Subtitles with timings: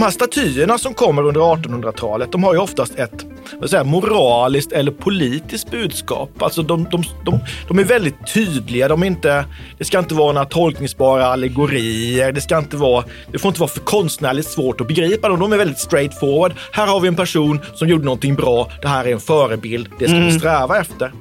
[0.00, 3.26] De här statyerna som kommer under 1800-talet, de har ju oftast ett
[3.58, 6.42] vad säger, moraliskt eller politiskt budskap.
[6.42, 8.88] Alltså de, de, de, de är väldigt tydliga.
[8.88, 9.44] De inte,
[9.78, 12.32] det ska inte vara några tolkningsbara allegorier.
[12.32, 15.40] Det, ska inte vara, det får inte vara för konstnärligt svårt att begripa dem.
[15.40, 16.52] De är väldigt straightforward.
[16.72, 18.70] Här har vi en person som gjorde någonting bra.
[18.82, 19.88] Det här är en förebild.
[19.98, 21.12] Det ska vi sträva efter.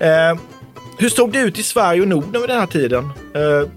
[0.00, 0.38] Eh,
[0.98, 3.04] hur såg det ut i Sverige och Norden vid den här tiden?
[3.34, 3.68] Eh,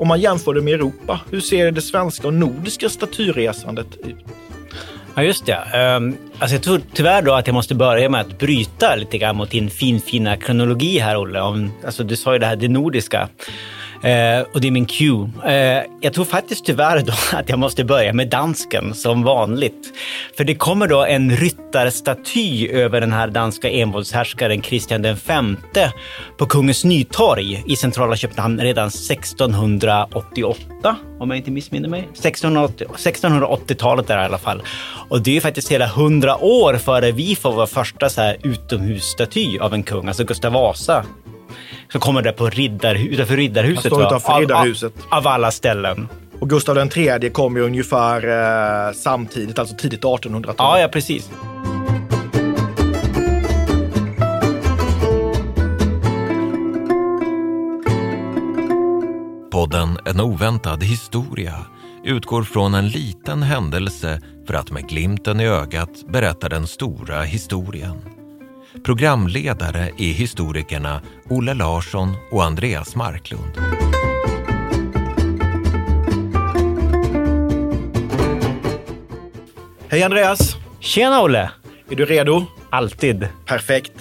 [0.00, 4.16] om man jämför det med Europa, hur ser det svenska och nordiska statyresandet ut?
[5.14, 5.96] Ja, just det.
[5.96, 9.36] Um, alltså jag tror tyvärr då att jag måste börja med att bryta lite grann
[9.36, 11.40] mot din finfina kronologi här, Olle.
[11.40, 13.28] Om, alltså du sa ju det här, det nordiska.
[14.02, 15.30] Eh, och det är min cue.
[15.46, 19.92] Eh, jag tror faktiskt tyvärr då att jag måste börja med dansken som vanligt.
[20.36, 25.18] För det kommer då en ryttarstaty över den här danska envåldshärskaren Kristian V
[26.38, 32.00] på Kungens Nytorg i centrala Köpenhamn redan 1688, om jag inte missminner mig.
[32.00, 34.62] 1680, 1680-talet där i alla fall.
[35.08, 39.58] Och det är faktiskt hela hundra år före vi får vår första så här utomhusstaty
[39.58, 41.04] av en kung, alltså Gustav Vasa
[41.92, 43.84] som kommer där på riddar, utanför Riddarhuset.
[43.84, 44.92] Han står utanför Av- Riddarhuset.
[45.08, 46.08] Av, av alla ställen.
[46.40, 48.26] Och Gustav III kom ju ungefär
[48.88, 50.54] eh, samtidigt, alltså tidigt 1800-tal.
[50.58, 51.30] Ja, ja precis.
[59.50, 61.54] Podden En oväntad historia
[62.04, 68.19] utgår från en liten händelse för att med glimten i ögat berätta den stora historien.
[68.84, 73.52] Programledare är historikerna Olle Larsson och Andreas Marklund.
[79.88, 80.56] Hej Andreas!
[80.80, 81.50] Tjena Olle!
[81.90, 82.46] Är du redo?
[82.70, 83.28] Alltid.
[83.46, 83.92] Perfekt.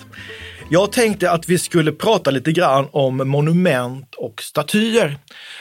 [0.71, 5.17] Jag tänkte att vi skulle prata lite grann om monument och statyer.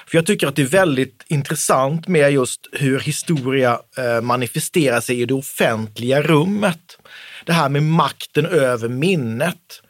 [0.07, 5.21] För jag tycker att det är väldigt intressant med just hur historia eh, manifesterar sig
[5.21, 6.98] i det offentliga rummet.
[7.49, 9.83] Det här med makten över minnet.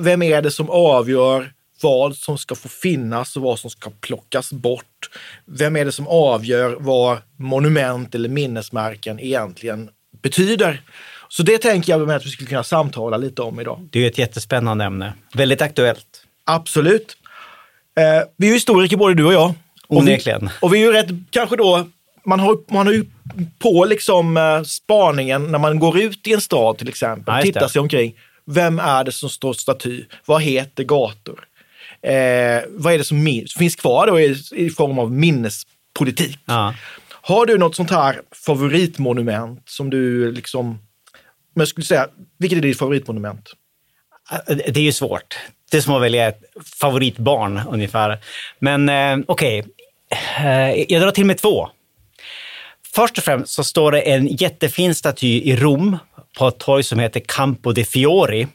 [0.00, 4.52] Vem är det som avgör vad som ska få finnas och vad som ska plockas
[4.52, 5.10] bort?
[5.44, 9.90] Vem är det som avgör vad monument eller minnesmärken egentligen
[10.22, 10.82] betyder?
[11.28, 13.88] Så det tänker jag med att vi skulle kunna samtala lite om idag.
[13.92, 15.12] Det är ett jättespännande ämne.
[15.34, 16.24] Väldigt aktuellt.
[16.44, 17.16] Absolut.
[17.98, 19.54] Eh, vi är historiker både du och jag.
[19.88, 20.40] Och Onekligen.
[20.40, 21.88] vi, och vi är ju rätt, kanske då,
[22.24, 23.04] man har, man har ju
[23.58, 27.68] på liksom eh, spaningen när man går ut i en stad till exempel, Ja, tittar
[27.68, 28.14] sig omkring.
[28.46, 30.04] Vem är det som står staty?
[30.26, 31.44] Vad heter gator?
[32.02, 36.38] Eh, vad är det som finns kvar då i, i form av minnespolitik?
[36.44, 36.74] Ja.
[37.22, 40.78] Har du något sånt här favoritmonument som du liksom,
[41.54, 42.08] men skulle säga,
[42.38, 43.52] vilket är ditt favoritmonument?
[44.46, 45.38] Det är ju svårt.
[45.70, 46.42] Det är som att välja ett
[46.80, 48.18] favoritbarn ungefär.
[48.58, 49.64] Men eh, okej,
[50.38, 51.68] eh, jag drar till med två.
[52.94, 55.98] Först och främst så står det en jättefin staty i Rom
[56.38, 58.46] på ett torg som heter Campo de Fiori.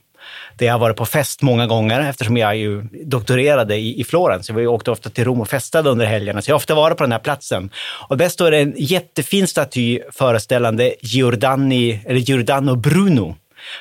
[0.57, 4.49] Det har varit på fest många gånger eftersom jag ju doktorerade i, i Florens.
[4.49, 7.03] Jag åkte ofta till Rom och festade under helgerna, så jag har ofta varit på
[7.03, 7.69] den här platsen.
[8.07, 13.35] Och där står det en jättefin staty föreställande Giordani, eller Giordano Bruno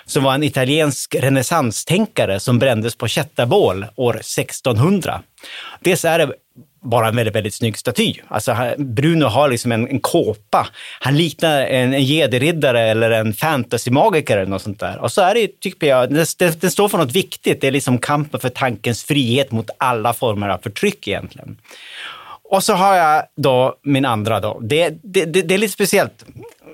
[0.05, 5.23] som var en italiensk renässanstänkare som brändes på kättarbål år 1600.
[5.81, 6.33] Dels är det
[6.85, 8.15] bara en väldigt, väldigt snygg staty.
[8.29, 10.69] Alltså, Bruno har liksom en, en kåpa.
[11.01, 14.99] Han liknar en, en jediriddare eller en fantasymagiker eller något sånt där.
[14.99, 17.61] Och så är det, tycker jag, den, den den står för något viktigt.
[17.61, 21.59] Det är liksom kampen för tankens frihet mot alla former av förtryck egentligen.
[22.45, 24.61] Och så har jag då min andra då.
[24.63, 26.25] Det, det, det, det är lite speciellt.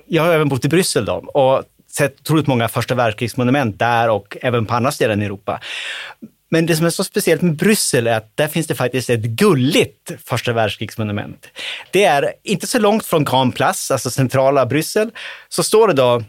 [0.07, 4.37] Jag har även bott i Bryssel då och sett otroligt många första världskrigsmonument där och
[4.41, 5.59] även på andra ställen i Europa.
[6.53, 9.19] Men det som är så speciellt med Bryssel är att där finns det faktiskt ett
[9.19, 11.47] gulligt första världskrigsmonument.
[11.91, 15.11] Det är inte så långt från Grand Place, alltså centrala Bryssel,
[15.49, 16.23] så står det då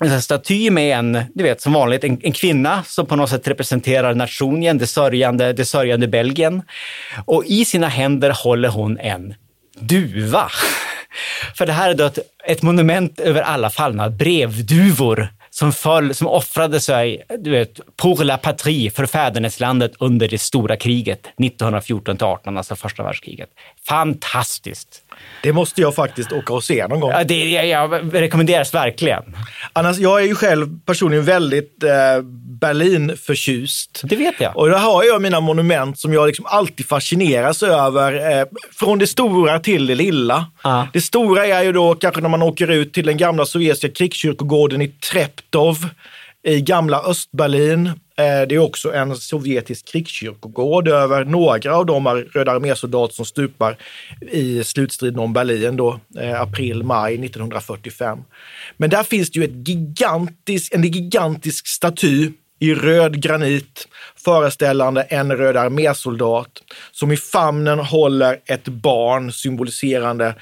[0.00, 3.48] en staty med en, du vet som vanligt, en, en kvinna som på något sätt
[3.48, 6.62] representerar nationen, det sörjande, det sörjande Belgien.
[7.24, 9.34] Och i sina händer håller hon en
[9.78, 10.50] duva.
[11.54, 16.26] För det här är då ett, ett monument över alla fallna brevduvor som föll, som
[16.26, 22.76] offrade sig, du vet, pour la patrie, för fäderneslandet under det stora kriget 1914-18, alltså
[22.76, 23.48] första världskriget.
[23.86, 25.03] Fantastiskt!
[25.42, 27.10] Det måste jag faktiskt åka och se någon gång.
[27.10, 29.22] Ja, det jag, jag rekommenderas verkligen.
[29.72, 32.22] Annars, jag är ju själv personligen väldigt eh,
[32.60, 34.00] Berlin-förtjust.
[34.04, 34.56] Det vet jag.
[34.56, 38.38] Och där har jag mina monument som jag liksom alltid fascineras över.
[38.38, 38.46] Eh,
[38.78, 40.46] från det stora till det lilla.
[40.62, 40.88] Ja.
[40.92, 44.82] Det stora är ju då kanske när man åker ut till den gamla sovjetiska krigskyrkogården
[44.82, 45.88] i Treptov
[46.46, 47.92] i gamla Östberlin.
[48.16, 53.76] Eh, det är också en sovjetisk krigskyrkogård över några av de Röda armésoldater som stupar
[54.32, 58.18] i slutstriden om Berlin då, eh, april-maj 1945.
[58.76, 63.88] Men där finns det ju ett gigantisk, en gigantisk staty i röd granit
[64.24, 66.50] föreställande en Röda armésoldat
[66.92, 70.34] som i famnen håller ett barn symboliserande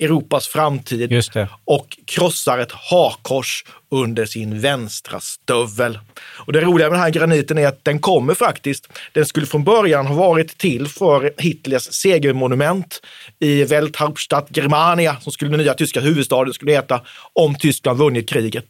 [0.00, 1.22] Europas framtid
[1.64, 5.98] och krossar ett hakkors under sin vänstra stövel.
[6.46, 9.64] Och det roliga med den här graniten är att den kommer faktiskt, den skulle från
[9.64, 13.00] början ha varit till för Hitlers segermonument
[13.38, 17.00] i Welthauptstadt Germania, som skulle den nya tyska huvudstaden skulle heta
[17.32, 18.66] om Tyskland vunnit kriget.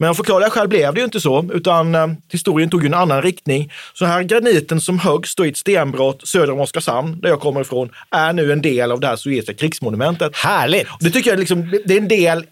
[0.00, 2.94] Men av förklarliga skäl blev det ju inte så, utan eh, historien tog ju en
[2.94, 3.72] annan riktning.
[3.94, 7.60] Så här graniten som högst då i ett stenbrott söder om Oskarshamn, där jag kommer
[7.60, 10.36] ifrån, är nu en del av det här sovjetiska krigsmonumentet.
[10.36, 10.86] Härligt!
[11.00, 12.44] Det tycker jag liksom, det är en del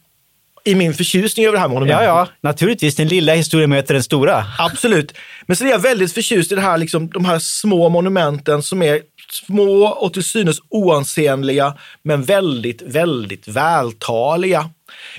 [0.65, 2.07] i min förtjusning över det här monumentet.
[2.07, 2.97] Ja, ja, naturligtvis.
[2.97, 4.45] Den lilla historien möter den stora.
[4.59, 5.15] Absolut.
[5.47, 8.83] Men så är jag väldigt förtjust i det här, liksom, de här små monumenten som
[8.83, 9.01] är
[9.31, 14.71] små och till synes oansenliga, men väldigt, väldigt vältaliga.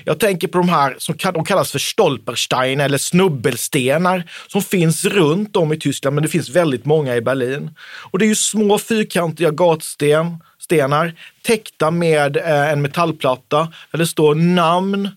[0.04, 5.56] Jag tänker på de här som de kallas för Stolperstein eller snubbelstenar som finns runt
[5.56, 7.70] om i Tyskland, men det finns väldigt många i Berlin.
[8.10, 14.34] Och det är ju små fyrkantiga gatstenar täckta med eh, en metallplatta där det står
[14.34, 15.08] namn,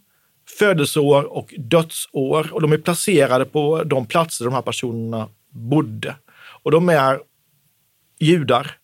[0.60, 2.54] födelseår och dödsår.
[2.54, 6.16] Och de är placerade på de platser de här personerna bodde.
[6.64, 7.20] Och de är
[8.20, 8.78] judar.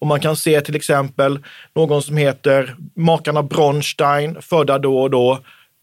[0.00, 1.38] Och man kan se till exempel
[1.74, 5.38] någon som heter makarna Bronstein, födda då och då,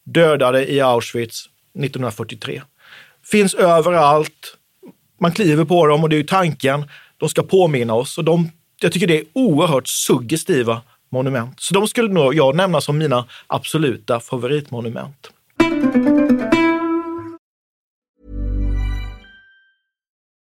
[0.06, 2.62] dödade i Auschwitz 1943.
[3.32, 4.58] Finns överallt.
[5.20, 6.86] Man kliver på dem och det är ju tanken.
[7.18, 11.60] De ska påminna oss och de, jag tycker det är oerhört suggestiva monument.
[11.60, 15.32] Så de skulle nog jag nämna som mina absoluta favoritmonument.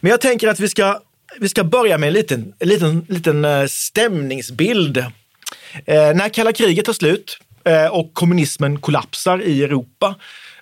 [0.00, 1.00] Men jag tänker att vi ska,
[1.40, 4.96] vi ska börja med en liten, en liten, liten eh, stämningsbild.
[4.96, 10.14] Eh, när kalla kriget tar slut eh, och kommunismen kollapsar i Europa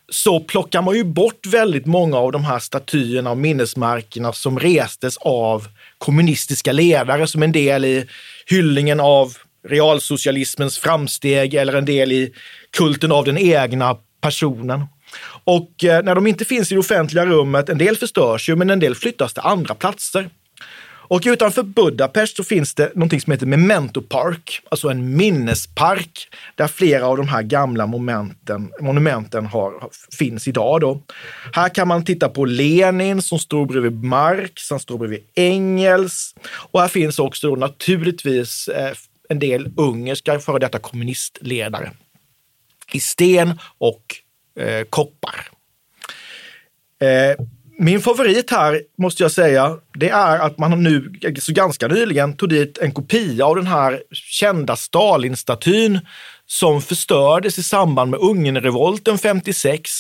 [0.09, 5.17] så plockar man ju bort väldigt många av de här statyerna och minnesmärkena som restes
[5.17, 8.07] av kommunistiska ledare som en del i
[8.47, 9.37] hyllningen av
[9.69, 12.33] realsocialismens framsteg eller en del i
[12.77, 14.85] kulten av den egna personen.
[15.45, 18.71] Och eh, när de inte finns i det offentliga rummet, en del förstörs ju, men
[18.71, 20.31] en del flyttas till andra platser.
[21.09, 26.69] Och utanför Budapest så finns det någonting som heter Memento Park, alltså en minnespark där
[26.69, 30.81] flera av de här gamla momenten, monumenten har, finns idag.
[30.81, 31.03] Då.
[31.53, 36.81] Här kan man titta på Lenin som står bredvid Marx, han står bredvid Engels och
[36.81, 38.93] här finns också då naturligtvis eh,
[39.29, 41.91] en del ungerska före detta kommunistledare
[42.93, 44.03] i sten och
[44.61, 45.49] eh, koppar.
[47.01, 47.45] Eh,
[47.79, 52.49] min favorit här, måste jag säga, det är att man nu så ganska nyligen tog
[52.49, 56.01] dit en kopia av den här kända Stalinstatyn
[56.47, 59.91] som förstördes i samband med Ungernrevolten 56.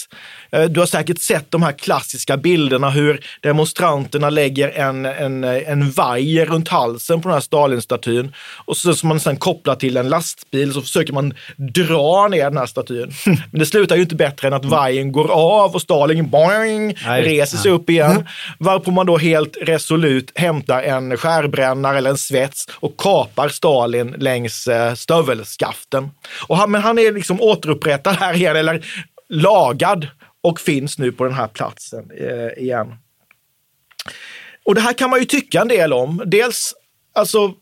[0.52, 5.90] Eh, du har säkert sett de här klassiska bilderna hur demonstranterna lägger en, en, en
[5.90, 8.32] vajer runt halsen på den här Stalinstatyn
[8.64, 12.56] och så som man sedan kopplar till en lastbil så försöker man dra ner den
[12.56, 13.12] här statyn.
[13.50, 17.58] Men det slutar ju inte bättre än att vajern går av och Stalin boing, reser
[17.58, 18.28] sig upp igen.
[18.58, 24.66] Varpå man då helt resolut hämtar en skärbrännare eller en svets och kapar Stalin längs
[24.66, 26.10] eh, stövelskaften.
[26.46, 28.86] Och han, men han är liksom återupprättad här igen, eller
[29.28, 30.08] lagad
[30.42, 32.94] och finns nu på den här platsen eh, igen.
[34.64, 36.22] Och det här kan man ju tycka en del om.
[36.26, 36.74] Dels,
[37.14, 37.54] alltså,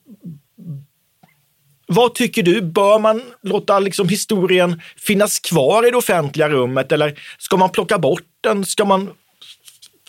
[1.87, 2.63] vad tycker du?
[2.63, 7.99] Bör man låta liksom historien finnas kvar i det offentliga rummet eller ska man plocka
[7.99, 8.65] bort den?
[8.65, 9.11] Ska man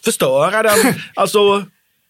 [0.04, 0.94] förstöra den?
[1.16, 1.66] Alltså,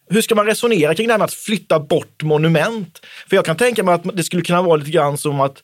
[0.10, 3.06] hur ska man resonera kring det här med att flytta bort monument?
[3.30, 5.64] För jag kan tänka mig att det skulle kunna vara lite grann som att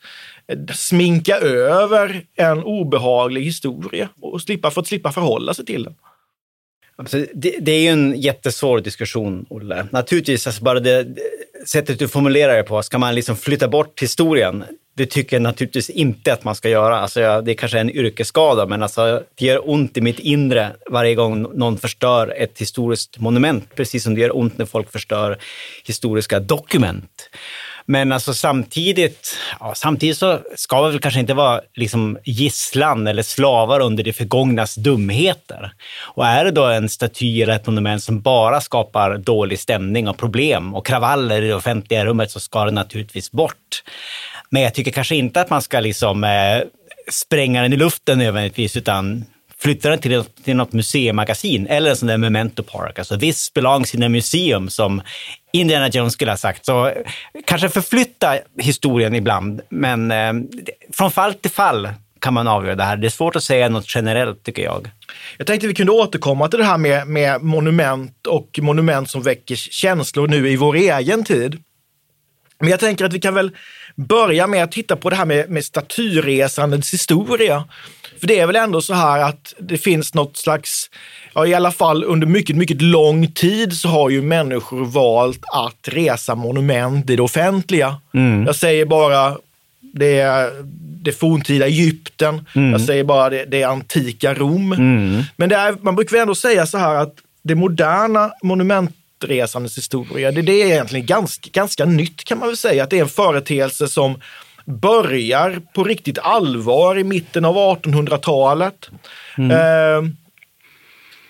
[0.73, 5.95] sminka över en obehaglig historia och slippa, för att slippa förhålla sig till den.
[6.95, 9.87] Alltså, det, det, är ju en jättesvår diskussion, Olle.
[9.91, 11.07] Naturligtvis, alltså bara det,
[11.65, 14.63] sättet du formulerar det på, ska man liksom flytta bort historien?
[14.95, 16.99] Det tycker jag naturligtvis inte att man ska göra.
[16.99, 20.71] Alltså, det är kanske är en yrkesskada, men alltså, det gör ont i mitt inre
[20.89, 25.37] varje gång någon förstör ett historiskt monument, precis som det gör ont när folk förstör
[25.85, 27.29] historiska dokument.
[27.91, 33.23] Men alltså samtidigt, ja, samtidigt så ska vi väl kanske inte vara liksom gisslan eller
[33.23, 35.73] slavar under det förgångnas dumheter.
[35.99, 40.17] Och är det då en staty eller ett monument som bara skapar dålig stämning och
[40.17, 43.83] problem och kravaller i det offentliga rummet så ska det naturligtvis bort.
[44.49, 46.29] Men jag tycker kanske inte att man ska liksom eh,
[47.09, 49.25] spränga den i luften nödvändigtvis, utan
[49.61, 52.99] flytta den till, till något museimagasin eller en sån där memento park.
[52.99, 55.01] Alltså this belongs in a museum som
[55.53, 56.65] Indiana Jones skulle ha sagt.
[56.65, 56.91] Så
[57.45, 60.33] kanske förflytta historien ibland, men eh,
[60.93, 61.89] från fall till fall
[62.19, 62.97] kan man avgöra det här.
[62.97, 64.89] Det är svårt att säga något generellt tycker jag.
[65.37, 69.55] Jag tänkte vi kunde återkomma till det här med, med monument och monument som väcker
[69.55, 71.63] känslor nu i vår egen tid.
[72.59, 73.51] Men jag tänker att vi kan väl
[73.95, 77.63] börja med att titta på det här med, med statyresandets historia.
[78.21, 80.89] För det är väl ändå så här att det finns något slags,
[81.33, 85.87] ja i alla fall under mycket, mycket lång tid så har ju människor valt att
[85.87, 87.97] resa monument i det offentliga.
[88.13, 88.45] Mm.
[88.45, 89.37] Jag säger bara
[89.81, 90.49] det,
[91.03, 92.71] det forntida Egypten, mm.
[92.71, 94.73] jag säger bara det, det antika Rom.
[94.73, 95.23] Mm.
[95.35, 100.41] Men det är, man brukar ändå säga så här att det moderna monumentresandets historia, det,
[100.41, 102.83] det är egentligen ganska, ganska nytt kan man väl säga.
[102.83, 104.15] Att det är en företeelse som
[104.71, 108.89] börjar på riktigt allvar i mitten av 1800-talet.
[109.37, 109.51] Mm.
[109.51, 110.11] Eh,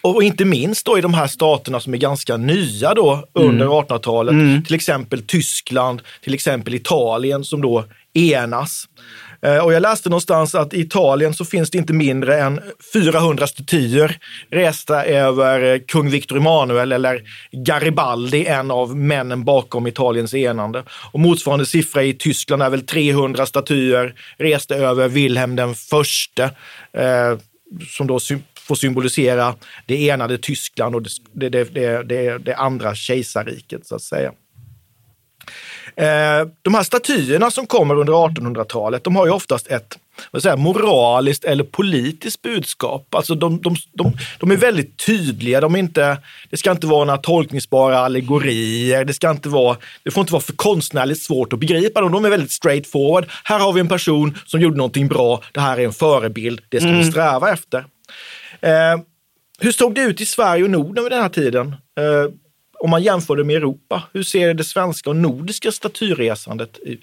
[0.02, 3.78] och inte minst då i de här staterna som är ganska nya då under mm.
[3.78, 4.34] 1800-talet.
[4.34, 4.64] Mm.
[4.64, 8.86] Till exempel Tyskland, till exempel Italien som då enas.
[9.42, 12.62] Eh, och jag läste någonstans att i Italien så finns det inte mindre än
[12.94, 14.18] 400 statyer
[14.50, 17.22] resta över eh, kung Victor Emanuel eller
[17.52, 20.84] Garibaldi, en av männen bakom Italiens enande.
[21.12, 26.44] Och motsvarande siffra i Tyskland är väl 300 statyer resta över Wilhelm den förste,
[26.94, 27.38] eh,
[27.90, 28.20] som då
[28.56, 29.56] får symbolisera
[29.86, 34.32] det enade Tyskland och det, det, det, det, det andra kejsarriket så att säga.
[35.96, 39.98] Eh, de här statyerna som kommer under 1800-talet, de har ju oftast ett
[40.32, 43.16] vad säger, moraliskt eller politiskt budskap.
[43.16, 45.62] Alltså de, de, de, de, är väldigt tydliga.
[45.62, 46.18] De inte,
[46.50, 49.06] det ska inte vara några tolkningsbara allegorier.
[49.06, 52.12] Det, ska inte vara, det får inte vara för konstnärligt svårt att begripa dem.
[52.12, 53.26] De är väldigt straightforward.
[53.44, 55.42] Här har vi en person som gjorde någonting bra.
[55.52, 56.62] Det här är en förebild.
[56.70, 57.00] Det ska mm.
[57.00, 57.86] vi sträva efter.
[58.62, 59.00] Eh,
[59.60, 61.76] hur såg det ut i Sverige och Norden vid den här tiden?
[62.00, 62.32] Eh,
[62.82, 67.02] om man jämför det med Europa, hur ser det svenska och nordiska statyresandet ut?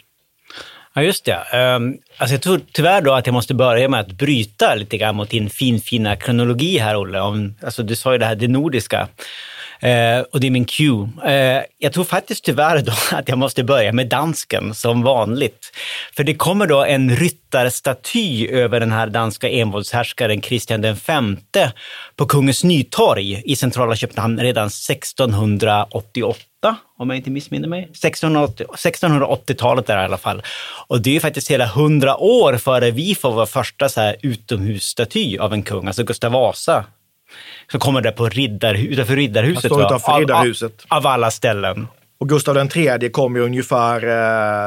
[0.94, 1.32] Ja, just det.
[1.52, 5.16] Ehm, alltså jag tror tyvärr då att jag måste börja med att bryta lite grann
[5.16, 7.20] mot din finfina kronologi här, Olle.
[7.20, 9.08] Om, alltså du sa ju det här, det nordiska.
[9.80, 11.08] Eh, och det är min cue.
[11.24, 15.72] Eh, jag tror faktiskt tyvärr då att jag måste börja med dansken som vanligt.
[16.16, 20.96] För det kommer då en ryttarstaty över den här danska envåldshärskaren Kristian V
[22.16, 26.44] på Kungens Nytorg i centrala Köpenhamn redan 1688.
[26.98, 27.82] om jag inte missminner mig.
[27.82, 30.42] 1680, 1680-talet där i alla fall.
[30.86, 34.16] Och det är ju faktiskt hela hundra år före vi får vår första så här
[34.22, 36.84] utomhusstaty av en kung, alltså Gustav Vasa.
[37.70, 39.64] Som kommer där på riddar, utanför Riddarhuset.
[39.72, 40.84] Utanför Av- Riddarhuset.
[40.88, 41.86] Av, av alla ställen.
[42.20, 44.06] Och Gustav III kom ju ungefär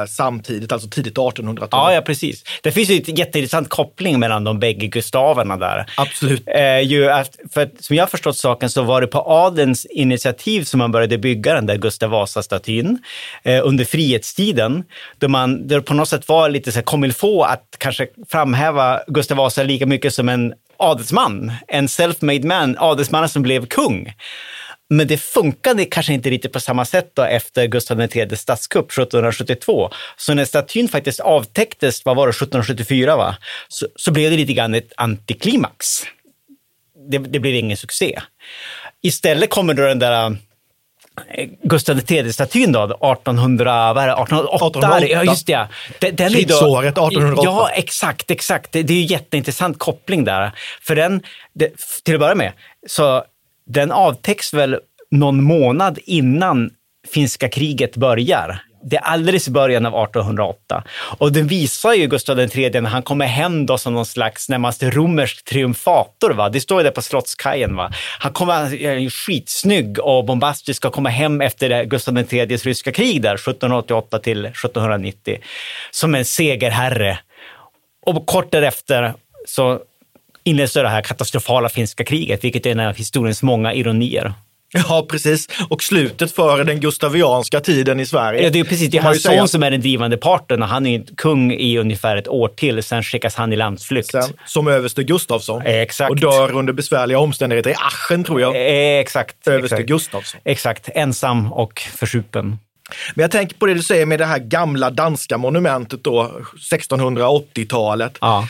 [0.00, 1.68] eh, samtidigt, alltså tidigt 1800-tal.
[1.70, 2.44] Ja, ja, precis.
[2.62, 5.86] Det finns ju ett jätteintressant koppling mellan de bägge Gustaverna där.
[5.96, 6.42] Absolut.
[6.46, 9.84] Eh, ju att, för att, som jag har förstått saken så var det på adelns
[9.84, 12.98] initiativ som man började bygga den där Gustav Vasa-statyn
[13.42, 14.84] eh, under frihetstiden.
[15.18, 19.36] Då man där på något sätt var lite så här faut att kanske framhäva Gustav
[19.36, 24.14] Vasa lika mycket som en adelsman, en self-made man, adelsmannen som blev kung.
[24.92, 29.90] Men det funkade kanske inte riktigt på samma sätt då efter Gustav IIIs statskupp 1772.
[30.16, 33.36] Så när statyn faktiskt avtäcktes, vad var det, 1774 va?
[33.68, 35.86] Så, så blev det lite grann ett antiklimax.
[37.10, 38.20] Det, det blev ingen succé.
[39.02, 40.36] Istället kommer då den där
[41.34, 44.78] eh, Gustav III-statyn då, 1800, vad är det, 1808?
[44.78, 45.06] 1808.
[45.06, 45.68] Ja, just det.
[45.98, 47.42] Den, den Krigsåret 1808.
[47.44, 48.72] Ja, exakt, exakt.
[48.72, 50.52] Det, det är ju jätteintressant koppling där.
[50.80, 51.22] För den,
[51.54, 51.72] det,
[52.04, 52.52] till att börja med,
[52.86, 53.24] så
[53.72, 54.78] den avtäcks väl
[55.10, 56.70] någon månad innan
[57.08, 58.62] finska kriget börjar.
[58.84, 60.84] Det är alldeles i början av 1808.
[61.18, 64.82] Och den visar ju Gustav III när han kommer hem då som någon slags närmast
[64.82, 66.30] romersk triumfator.
[66.30, 66.48] Va?
[66.48, 67.76] Det står ju där på Slottskajen.
[67.76, 67.90] Va?
[68.18, 73.34] Han kommer är skitsnygg och bombastisk och kommer hem efter Gustav IIIs ryska krig där
[73.34, 75.38] 1788 till 1790
[75.90, 77.18] som en segerherre.
[78.06, 79.14] Och kort därefter
[79.46, 79.80] så
[80.44, 84.34] inleds det här katastrofala finska kriget, vilket är en av historiens många ironier.
[84.72, 85.48] Ja, precis.
[85.68, 88.42] Och slutet för den gustavianska tiden i Sverige.
[88.42, 90.86] Ja, det är precis, det är hans son som är den drivande parten och han
[90.86, 94.10] är kung i ungefär ett år till, sen skickas han i landsflykt.
[94.10, 95.62] Sen, som överste Gustafsson.
[95.64, 96.10] Exakt.
[96.10, 98.56] Och dör under besvärliga omständigheter i Aschen, tror jag.
[98.56, 99.48] Eh, Exakt.
[99.48, 99.88] Överste exakt.
[99.88, 100.40] Gustafsson.
[100.44, 102.58] Exakt, ensam och försupen.
[103.14, 106.30] Men jag tänker på det du säger med det här gamla danska monumentet då,
[106.72, 108.18] 1680-talet.
[108.20, 108.48] Ja.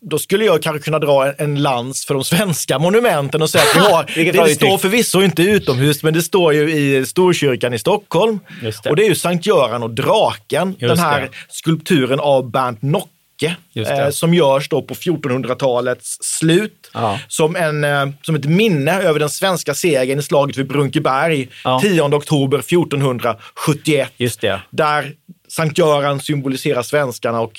[0.00, 3.76] Då skulle jag kanske kunna dra en, lans för de svenska monumenten och säga att
[3.76, 7.78] vi har, det, det står förvisso inte utomhus, men det står ju i Storkyrkan i
[7.78, 8.40] Stockholm.
[8.62, 8.90] Det.
[8.90, 11.28] Och det är ju Sankt Göran och draken, Just den här det.
[11.48, 13.56] skulpturen av Bernt Nocke.
[13.74, 17.18] Eh, som görs då på 1400-talets slut Ja.
[17.28, 21.80] som, en, eh, som ett minne över den svenska segern i slaget vid Brunkeberg Ja.
[21.82, 24.12] 10 oktober 1471.
[24.16, 24.60] Just det.
[24.70, 25.12] Där
[25.48, 27.52] Sankt Göran symboliserar svenskarna och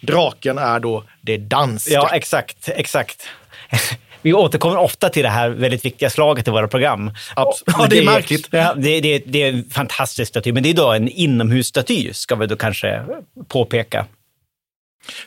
[0.00, 1.92] draken är då det danska.
[1.92, 3.22] Ja, exakt, exakt.
[4.22, 7.10] Vi återkommer ofta till det här väldigt viktiga slaget i våra program.
[7.36, 8.48] Abs- Och ja, det är märkligt.
[8.50, 12.34] Ja, det, det, det är en fantastisk staty, men det är då en inomhusstaty, ska
[12.34, 13.02] vi då kanske
[13.48, 14.06] påpeka.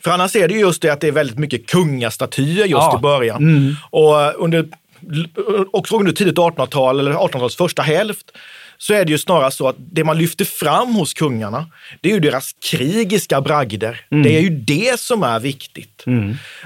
[0.04, 2.90] För annars är det ju just det att det är väldigt mycket kungastatyer just Ja.
[2.90, 3.00] Mm.
[3.00, 3.78] i början.
[3.90, 4.66] Och eh, under,
[5.72, 8.32] också under tidigt 1800-tal eller 1800-talets första hälft
[8.82, 11.66] så är det ju snarare så att det man lyfter fram hos kungarna,
[12.02, 14.02] det är ju deras krigiska bragder.
[14.12, 14.24] Mm.
[14.24, 16.04] Det är ju det som är viktigt.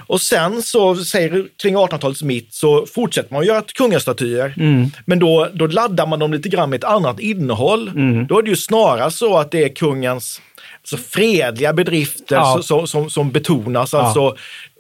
[0.08, 4.54] Och sen så, säger kring 1800-talets mitt, så fortsätter man att göra kungastatyer.
[4.58, 4.92] Mm.
[5.06, 7.88] Men då, då laddar man dem lite grann med ett annat innehåll.
[7.88, 8.28] Mm.
[8.28, 10.42] Då är det ju snarare så att det är kungens
[10.82, 12.60] alltså fredliga bedrifter Ja.
[12.64, 13.94] som, som, som betonas.
[13.94, 14.36] Alltså,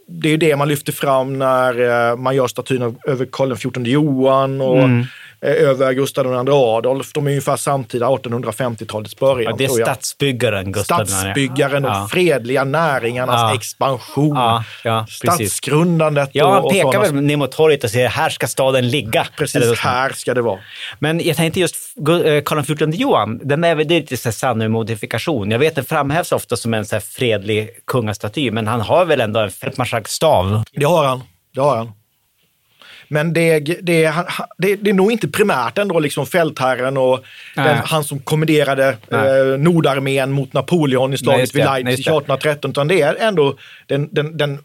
[0.07, 3.87] det är ju det man lyfter fram när eh, man gör statyn över Karl XIV
[3.87, 5.05] Johan och Mm.
[5.43, 7.11] Eh, över Gustav II Adolf.
[7.13, 9.51] De är ungefär samtida 1850-talets början.
[9.51, 11.07] Ja, det är stadsbyggaren Gustav II.
[11.07, 12.07] Stadsbyggaren och Ja.
[12.11, 13.55] fredliga näringarnas Ja.
[13.55, 14.35] expansion.
[14.35, 15.05] Ja, ja.
[15.09, 19.27] Stadsgrundandet Ja, han pekar väl ner mot torget och säger här ska staden ligga.
[19.37, 20.59] Precis, här ska det vara.
[20.99, 24.71] Men jag tänkte just eh, Karl XIV Johan, den är väl det är lite sann
[24.71, 25.51] modifikation.
[25.51, 29.21] Jag vet den framhävs ofta som en så här fredlig kungastaty, men han har väl
[29.21, 30.63] ändå en fältmarskalksstav.
[30.71, 31.23] Det har han.
[31.55, 31.91] Det har han.
[33.13, 33.81] Men det, det,
[34.57, 37.23] det, det är nog inte primärt ändå liksom fältherren och
[37.55, 41.65] den, han som kommenderade eh, Nordarmén mot Napoleon i slaget vid.
[41.65, 42.11] Leipzig Nej, just det.
[42.11, 44.59] 1813, utan det är ändå den, den, den,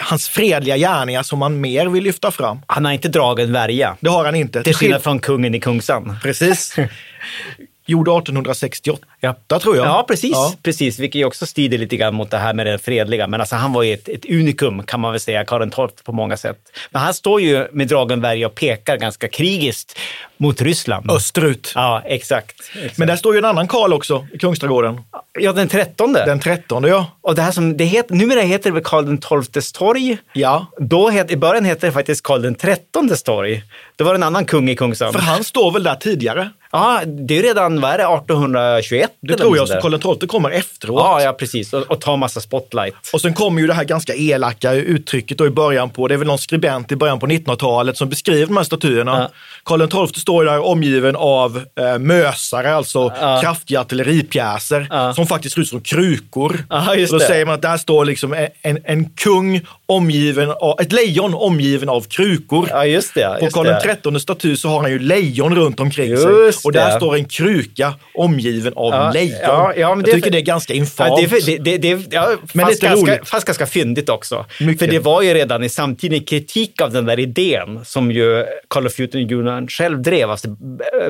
[0.00, 2.60] hans fredliga gärningar som man mer vill lyfta fram.
[2.66, 3.96] Han har inte dragen värja.
[4.00, 4.62] Det har han inte.
[4.62, 6.16] Till skillnad från kungen i Kungsan.
[6.22, 6.76] Precis.
[7.86, 9.58] Gjord 1868, Ja.
[9.60, 9.86] tror jag.
[9.86, 10.30] Ja, precis.
[10.32, 10.54] Ja.
[10.62, 10.98] precis.
[10.98, 13.26] Vilket också strider lite grann mot det här med det fredliga.
[13.26, 16.12] Men alltså, han var ju ett, ett unikum, kan man väl säga, Karl XII på
[16.12, 16.58] många sätt.
[16.90, 19.98] Men han står ju med dragen värja och pekar ganska krigiskt
[20.36, 21.10] mot Ryssland.
[21.10, 21.72] Österut.
[21.74, 22.60] Ja, exakt.
[22.60, 22.98] exakt.
[22.98, 25.00] Men där står ju en annan Karl också i Kungsträdgården.
[25.38, 26.24] Ja, den trettonde.
[26.24, 27.06] Den 13, ja.
[27.20, 30.18] Och det här som, det heter, numera heter det väl Karl XIIs torg.
[30.32, 30.66] Ja.
[30.78, 33.62] Då het, I början hette det faktiskt Karl XIII torg.
[33.96, 35.12] Det var en annan kung i Kungsan.
[35.12, 36.50] För han står väl där tidigare?
[36.72, 39.10] Ja, det är redan, vad är det, 1821?
[39.20, 39.74] Det tror jag, så.
[39.80, 41.00] Karl XII kommer efteråt.
[41.04, 41.72] Ja, ja, precis.
[41.72, 42.94] Och, och tar massa spotlight.
[43.12, 46.18] Och sen kommer ju det här ganska elaka uttrycket då i början på, det är
[46.18, 49.18] väl någon skribent i början på 1900-talet som beskriver de här statyerna.
[49.18, 49.28] Ja.
[49.64, 53.38] Karl XII står ju där omgiven av eh, mösare, alltså Ja.
[53.42, 55.14] kraftiga artilleripjäser Ja.
[55.14, 56.64] som faktiskt ser ut som krukor.
[56.70, 57.28] Ja, just och då det.
[57.28, 59.60] säger man att där står liksom en, en, en kung
[59.96, 62.66] omgiven av, ett lejon omgiven av krukor.
[62.70, 63.36] Ja, just det.
[63.38, 63.96] På Just Karl det.
[64.02, 66.30] XIII staty så har han ju lejon runt omkring Just sig.
[66.64, 66.96] Och där det.
[66.96, 69.38] står en kruka omgiven av Ja, lejon.
[69.42, 71.16] ja, ja, men jag det är tycker det är ganska Ja, infamt.
[71.16, 73.28] det, är för- det, det, det, ja, Men fast, lite ganska, roligt.
[73.28, 74.46] fast ganska fyndigt också.
[74.60, 74.78] Mycket.
[74.78, 78.86] För det var ju redan i samtiden kritik av den där idén som ju Carl
[78.86, 80.48] of Julian själv drev, alltså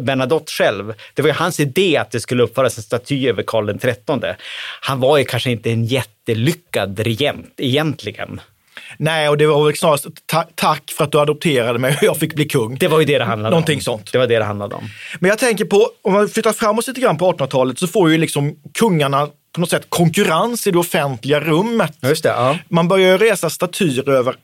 [0.01, 0.93] Bernadotte själv.
[1.15, 4.33] Det var ju hans idé att det skulle uppföras en staty över Karl XIII.
[4.81, 8.41] Han var ju kanske inte en jättelyckad regent egentligen.
[8.99, 12.17] Nej, och det var väl snarast ta- tack för att du adopterade mig och jag
[12.17, 12.75] fick bli kung.
[12.79, 13.83] Det var ju det det handlade Någonting om.
[13.83, 14.13] sånt.
[14.13, 14.85] Det var det det handlade om.
[15.21, 18.19] Men jag tänker på, om man flyttar framåt lite grann på 1800-talet så får ju
[18.19, 21.93] liksom kungarna på något sätt konkurrens i det offentliga rummet.
[22.03, 22.59] Just det, ja.
[22.69, 24.37] Man börjar resa statyer över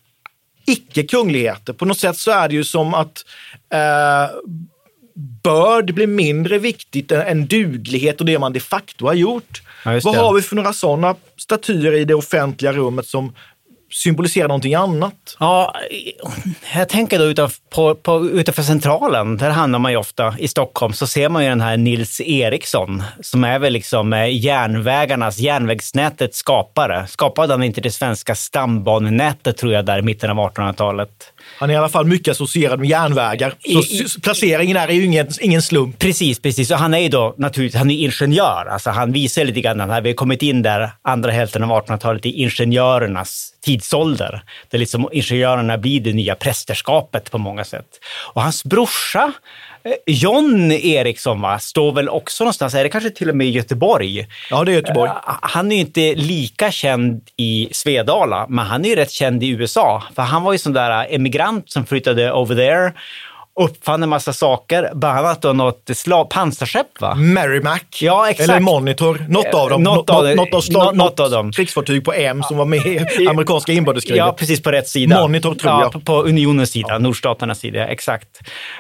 [0.66, 1.72] icke-kungligheter.
[1.72, 3.24] På något sätt så är det ju som att
[3.72, 4.37] eh,
[5.42, 9.62] börd blir mindre viktigt än, duglighet och det man de facto har gjort.
[9.84, 13.34] Ja, Vad har vi för några sådana statyer i det offentliga rummet som
[13.90, 15.37] symboliserar någonting annat?
[15.40, 15.74] Ja,
[16.74, 20.92] jag tänker då utanför, på, på, utanför centralen, där hamnar man ju ofta i Stockholm,
[20.92, 26.38] så ser man ju den här Nils Eriksson som är väl liksom eh, järnvägarnas, järnvägsnätets
[26.38, 27.07] skapare.
[27.07, 31.09] Skapade han inte det svenska stambanenätet tror jag där i mitten av 1800-talet?
[31.59, 33.55] Han är i alla fall mycket associerad med järnvägar.
[33.61, 33.68] Så
[34.18, 35.98] I- placeringen där är ju ingen, ingen slump.
[35.98, 36.70] Precis, precis.
[36.70, 38.66] Och han är ju då naturligtvis, han är ingenjör.
[38.70, 42.27] Alltså han visar lite grann att vi har kommit in där andra hälften av 1800-talet
[42.27, 44.42] i ingenjörernas tidsålder.
[44.70, 47.86] Där liksom ingenjörerna blir det nya prästerskapet på många sätt.
[48.32, 49.32] Och hans brorsa
[49.82, 53.50] eh, John Eriksson va, står väl också någonstans, är det kanske till och med i
[53.50, 54.26] Göteborg?
[54.50, 55.10] Ja, det är Göteborg.
[55.10, 59.42] Eh, Han är ju inte lika känd i Svedala, men han är ju rätt känd
[59.42, 60.02] i USA.
[60.14, 62.92] För han var ju sån där emigrant som flyttade over there,
[63.58, 67.14] uppfann en massa saker, bland annat då något slav, pansarskepp va?
[67.14, 67.98] Merrimack.
[68.02, 68.48] Ja, exakt.
[68.48, 69.26] Eller Monitor.
[69.28, 69.82] Något av dem.
[69.82, 71.52] Något Nå- av något, av, slag, Nå- något av dem.
[71.52, 72.86] krigsfartyg på M som var med
[73.20, 74.18] i amerikanska inbördeskriget.
[74.18, 75.20] Ja, precis på rätt sida.
[75.20, 75.92] Monitor tror ja, jag.
[75.92, 78.28] På, på unionens sida, nordstaternas sida, exakt.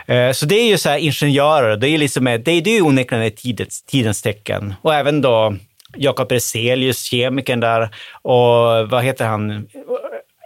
[0.06, 3.24] Eh, Så det är ju så här ingenjörer, det är, liksom, det är, ju onekligen
[3.24, 4.74] ett tidens, tidens tecken.
[4.82, 5.54] Och även då
[5.96, 7.82] Jakob Berzelius, kemikern där,
[8.22, 9.66] och vad heter han?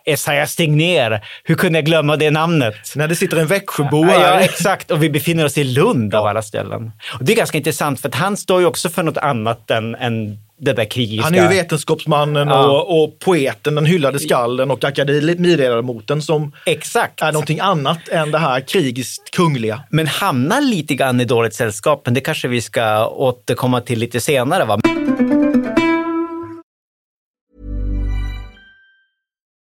[0.06, 1.20] Esaias Tegnér.
[1.44, 2.74] Hur kunde jag glömma det namnet?
[2.96, 4.40] När det sitter en Växjöbo Ja, här.
[4.40, 4.90] exakt.
[4.90, 6.92] Och vi befinner oss i Lund av alla ställen.
[7.18, 9.94] Och det är ganska intressant för att han står ju också för något annat än,
[9.94, 11.24] än det där krigiska.
[11.24, 12.66] Han är ju vetenskapsmannen Ja.
[12.66, 17.22] och, och poeten, den hyllade skalden och akademiledamoten som Exakt.
[17.22, 19.80] är någonting annat än det här krigiskt kungliga.
[19.90, 24.20] Men hamnar lite grann i dåligt sällskap, men det kanske vi ska återkomma till lite
[24.20, 24.64] senare.
[24.64, 24.78] Va?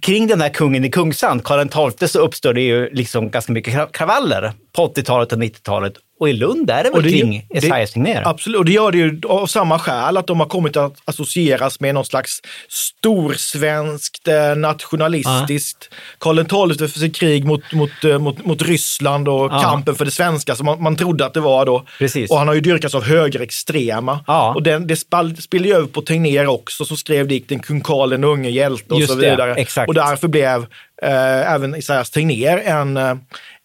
[0.00, 3.92] Kring den här kungen i Kungsan, Karl XII, så uppstår det ju liksom ganska mycket
[3.92, 5.94] kravaller på 80-talet och 90-talet.
[6.20, 8.22] Och i Lund är det väl det- kring det- Esaias Tegnér?
[8.28, 11.80] Absolut, och det gör det ju av samma skäl, att de har kommit att associeras
[11.80, 16.36] med någon slags storsvenskt, eh, nationalistiskt, Karl
[16.76, 19.60] XII för sitt krig mot, mot, eh, mot, mot Ryssland och Ja.
[19.62, 21.84] kampen för det svenska som man, man trodde att det var då.
[21.98, 22.30] Precis.
[22.30, 24.20] Och han har ju dyrkats av högerextrema.
[24.26, 24.54] Ja.
[24.54, 24.96] Och den, det
[25.40, 29.00] spiller ju över på Tegnér också, som skrev dikten Kung Karl den unge hjälte och
[29.00, 29.54] Just så det, vidare.
[29.54, 29.88] exakt.
[29.88, 30.66] Och därför blev
[31.02, 33.14] eh, även Isaias Tegnér en, eh,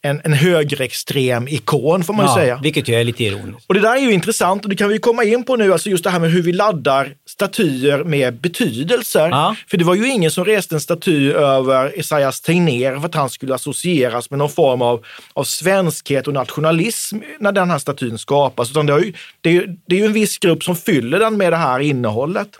[0.03, 2.59] en, en högerextrem ikon, får man ju ja, säga.
[2.63, 3.67] Vilket ju är lite ironiskt.
[3.67, 5.89] Och det där är ju intressant och det kan vi komma in på nu, alltså
[5.89, 9.29] just det här med hur vi laddar statyer med betydelser.
[9.29, 9.55] Ja.
[9.67, 13.29] För det var ju ingen som reste en staty över Esaias Tegnér för att han
[13.29, 18.71] skulle associeras med någon form av, av svenskhet och nationalism när den här statyn skapas.
[18.71, 21.37] Utan det, ju, det, är ju, det är ju en viss grupp som fyller den
[21.37, 22.59] med det här innehållet.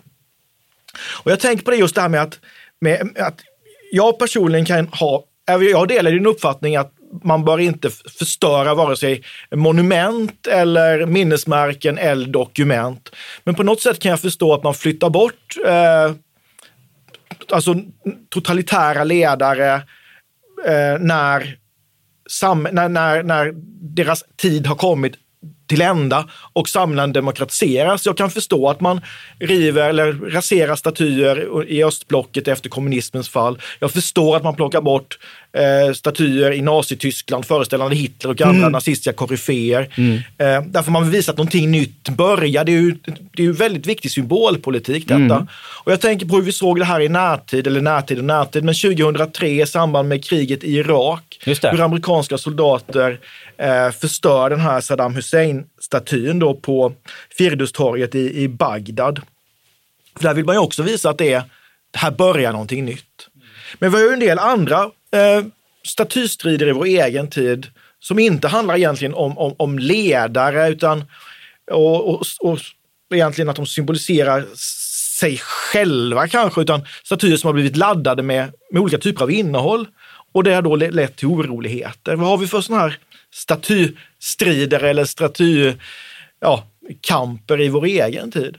[1.24, 2.38] Och jag tänker på det just det här med att,
[2.80, 3.40] med, att
[3.92, 6.92] jag personligen kan ha, jag delar din uppfattning att
[7.24, 9.22] man bör inte förstöra vare sig
[9.54, 13.10] monument eller minnesmärken eller dokument.
[13.44, 16.12] Men på något sätt kan jag förstå att man flyttar bort eh,
[17.52, 17.74] alltså
[18.28, 19.74] totalitära ledare
[20.66, 21.56] eh, när,
[22.30, 23.52] sam, när, när, när
[23.94, 25.14] deras tid har kommit
[25.72, 28.06] till ända och samhällen demokratiseras.
[28.06, 29.00] Jag kan förstå att man
[29.38, 33.58] river eller raserar statyer i östblocket efter kommunismens fall.
[33.78, 35.18] Jag förstår att man plockar bort
[35.56, 38.72] eh, statyer i Nazityskland föreställande Hitler och andra Mm.
[38.72, 39.88] nazistiska koryféer.
[40.38, 42.64] Eh, därför man vill visa att någonting nytt börjar.
[42.64, 42.94] Det är ju,
[43.36, 45.34] det är ju väldigt viktig symbolpolitik detta.
[45.34, 45.46] Mm.
[45.84, 48.64] Och jag tänker på hur vi såg det här i närtid, eller närtid och närtid,
[48.64, 51.38] men 2003 i samband med kriget i Irak.
[51.72, 53.18] Hur amerikanska soldater
[53.58, 55.14] eh, förstör den här Saddam
[55.80, 56.92] statyn då på
[57.38, 59.20] Firdustorget i, i Bagdad.
[60.16, 61.42] För där vill man ju också visa att det, är,
[61.96, 63.28] här börjar någonting nytt.
[63.78, 65.44] Men vi har ju en del andra eh,
[65.86, 67.66] statystrider i vår egen tid
[68.00, 71.04] som inte handlar egentligen om, om, om ledare utan
[71.70, 72.58] och, och, och
[73.14, 74.44] egentligen att de symboliserar
[75.18, 79.86] sig själva kanske, utan statyer som har blivit laddade med, med olika typer av innehåll.
[80.32, 82.16] Och det har då le- lett till oroligheter.
[82.16, 82.98] Vad har vi för sådana här
[83.34, 85.72] statystrider eller staty,
[86.40, 86.64] ja,
[87.00, 88.56] kamper i vår egen tid?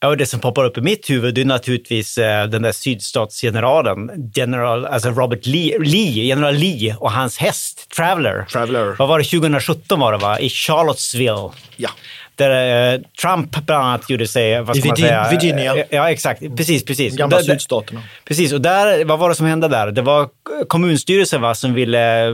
[0.00, 2.72] Ja, och det som poppar upp i mitt huvud det är naturligtvis eh, den där
[2.72, 8.44] sydstatsgeneralen, general, alltså Robert Lee, Lee, general Lee och hans häst Traveller.
[8.44, 8.94] Traveller.
[8.98, 10.38] Vad var det, 2017 var det va?
[10.40, 11.50] I Charlottesville.
[11.76, 11.90] Ja.
[12.36, 15.28] Där eh, Trump bland annat gjorde sig, vad I ska man Virgin- säga?
[15.30, 15.84] Virginia.
[15.90, 16.42] Ja, exakt.
[16.56, 17.12] Precis, precis.
[17.12, 18.02] De gamla Där- sydstaterna.
[18.24, 19.90] Precis, och där, vad var det som hände där?
[19.90, 20.28] Det var
[20.68, 22.32] kommunstyrelsen va, som ville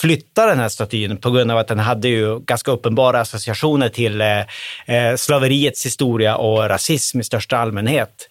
[0.00, 4.20] flytta den här statyn på grund av att den hade ju ganska uppenbara associationer till
[4.20, 4.38] eh,
[4.86, 8.28] eh, slaveriets historia och rasism i största allmänhet.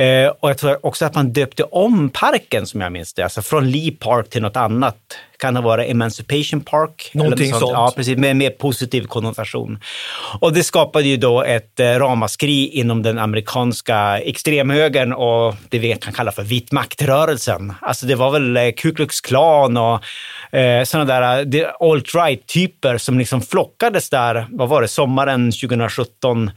[0.00, 3.42] Eh, och jag tror också att man döpte om parken som jag minns det, alltså
[3.42, 4.96] från Lee Park till något annat.
[5.38, 7.10] Kan det vara Emancipation Park?
[7.12, 7.72] eller Någonting något sånt.
[7.72, 9.78] Ja, precis, med mer positiv konnotation.
[10.40, 15.94] Och det skapade ju då ett eh, ramaskri inom den amerikanska extremhögern och det vi
[15.94, 17.74] kan kalla för vit maktrörelsen.
[17.80, 20.00] Alltså det var väl eh, Ku Klux Klan och
[20.52, 26.50] eh, sådana där det- alt-right-typer som liksom flockades där, vad var det, sommaren 2017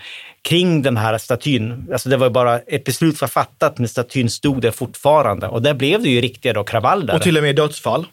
[0.43, 1.87] kring den här statyn.
[1.91, 5.47] Alltså det var bara ett beslut var fattat, men statyn stod där fortfarande.
[5.47, 7.15] Och där blev det ju riktiga då kravaller.
[7.15, 8.05] Och till och med dödsfall.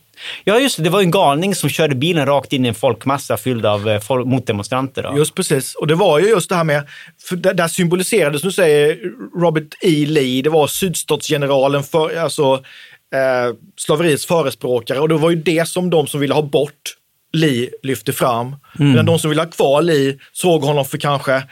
[0.44, 0.82] Ja, just det.
[0.82, 4.00] Det var en galning som körde bilen rakt in i en folkmassa fylld av eh,
[4.00, 5.02] folk, motdemonstranter.
[5.02, 5.16] Då.
[5.16, 5.74] Just precis.
[5.74, 6.86] Och det var ju just det här med,
[7.30, 8.98] där, där symboliserades, nu säger
[9.40, 10.04] Robert E.
[10.06, 12.62] Lee, det var sydstatsgeneralen för, alltså
[13.14, 16.96] eh, slaveriets förespråkare och det var ju det som de som ville ha bort
[17.32, 18.56] Lee lyfte fram.
[18.78, 18.92] Mm.
[18.92, 21.42] Men de som ville ha kvar Lee såg honom för kanske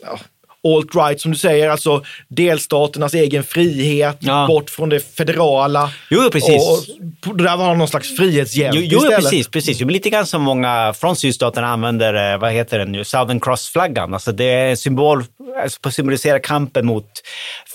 [0.00, 0.18] ja,
[0.64, 4.46] alt-right som du säger, alltså delstaternas egen frihet, Ja.
[4.48, 5.90] bort från det federala.
[6.10, 6.88] Jo, precis.
[7.26, 9.80] Och, där var någon slags frihetshjälte Jo, jo precis, precis.
[9.80, 13.40] Jo, men lite grann som många från sydstaterna använder, eh, vad heter den nu, Southern
[13.40, 14.14] Cross-flaggan.
[14.14, 15.24] Alltså det är en symbol,
[15.62, 17.06] alltså på att symbolisera kampen mot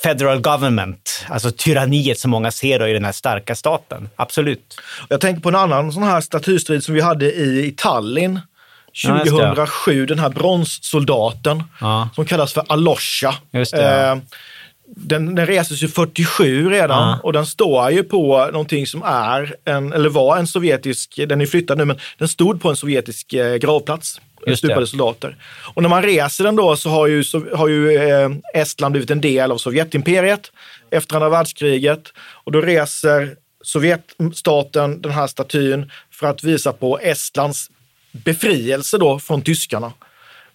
[0.04, 4.10] federal government, alltså tyranniet som många ser då i den här starka staten.
[4.16, 4.76] Absolut.
[5.10, 8.40] Jag tänker på en annan sån här statystrid som vi hade i, i Tallinn
[8.94, 9.38] Ja, just det.
[9.38, 12.10] 2007, den här bronssoldaten Ja.
[12.16, 13.36] som kallas för Alosha.
[13.54, 14.18] Eh,
[14.96, 17.20] den, den reses ju 47 redan Ja.
[17.24, 21.46] och den står ju på någonting som är, en, eller var en sovjetisk, den är
[21.46, 24.22] flyttad nu, men den stod på en sovjetisk eh, gravplats.
[24.48, 24.88] Just Stupade det.
[24.88, 25.36] soldater.
[25.74, 29.12] Och när man reser den då så har ju, så har ju eh, Estland blivit
[29.12, 30.52] en del av Sovjetimperiet
[30.92, 32.04] efter andra världskriget.
[32.18, 37.70] Och då reser Sovjetstaten den här statyn för att visa på Estlands
[38.12, 39.94] befrielse då från tyskarna.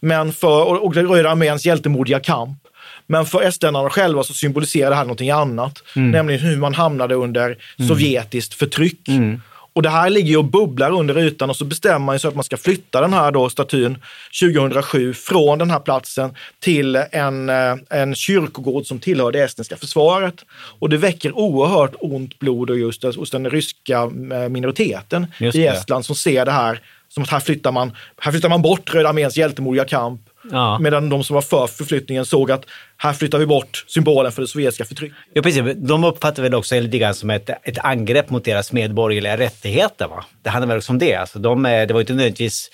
[0.01, 2.59] Men för, och, och Röda arméns hjältemodiga kamp.
[3.07, 5.83] Men för estländarna själva så symboliserar det här någonting annat.
[5.97, 6.11] Mm.
[6.11, 9.09] Nämligen hur man hamnade under sovjetiskt förtryck.
[9.75, 12.35] Och det här ligger ju och bubblar under ytan och så bestämmer man sig att
[12.35, 13.99] man ska flytta den här då statyn
[14.41, 20.35] 2007 från den här platsen till en, eh, en kyrkogård som tillhör det estniska försvaret.
[20.79, 25.67] Och det väcker oerhört ont blod och just hos den ryska eh, minoriteten i.
[25.67, 26.81] Estland som ser det här
[27.15, 30.21] som att här flyttar man, här flyttar man bort Röda arméns hjältemodiga kamp.
[30.51, 30.79] Ja.
[30.79, 32.65] Medan de som var för förflyttningen såg att
[32.97, 35.19] här flyttar vi bort symbolen för det sovjetiska förtrycket.
[35.33, 35.63] Ja, precis.
[35.77, 40.09] De uppfattar väl också lite grann som ett, ett angrepp mot deras medborgerliga rättigheter.
[40.09, 40.25] Va?
[40.43, 41.15] Det handlar väl också om det.
[41.15, 42.71] Alltså, de, eh, det var inte nödvändigtvis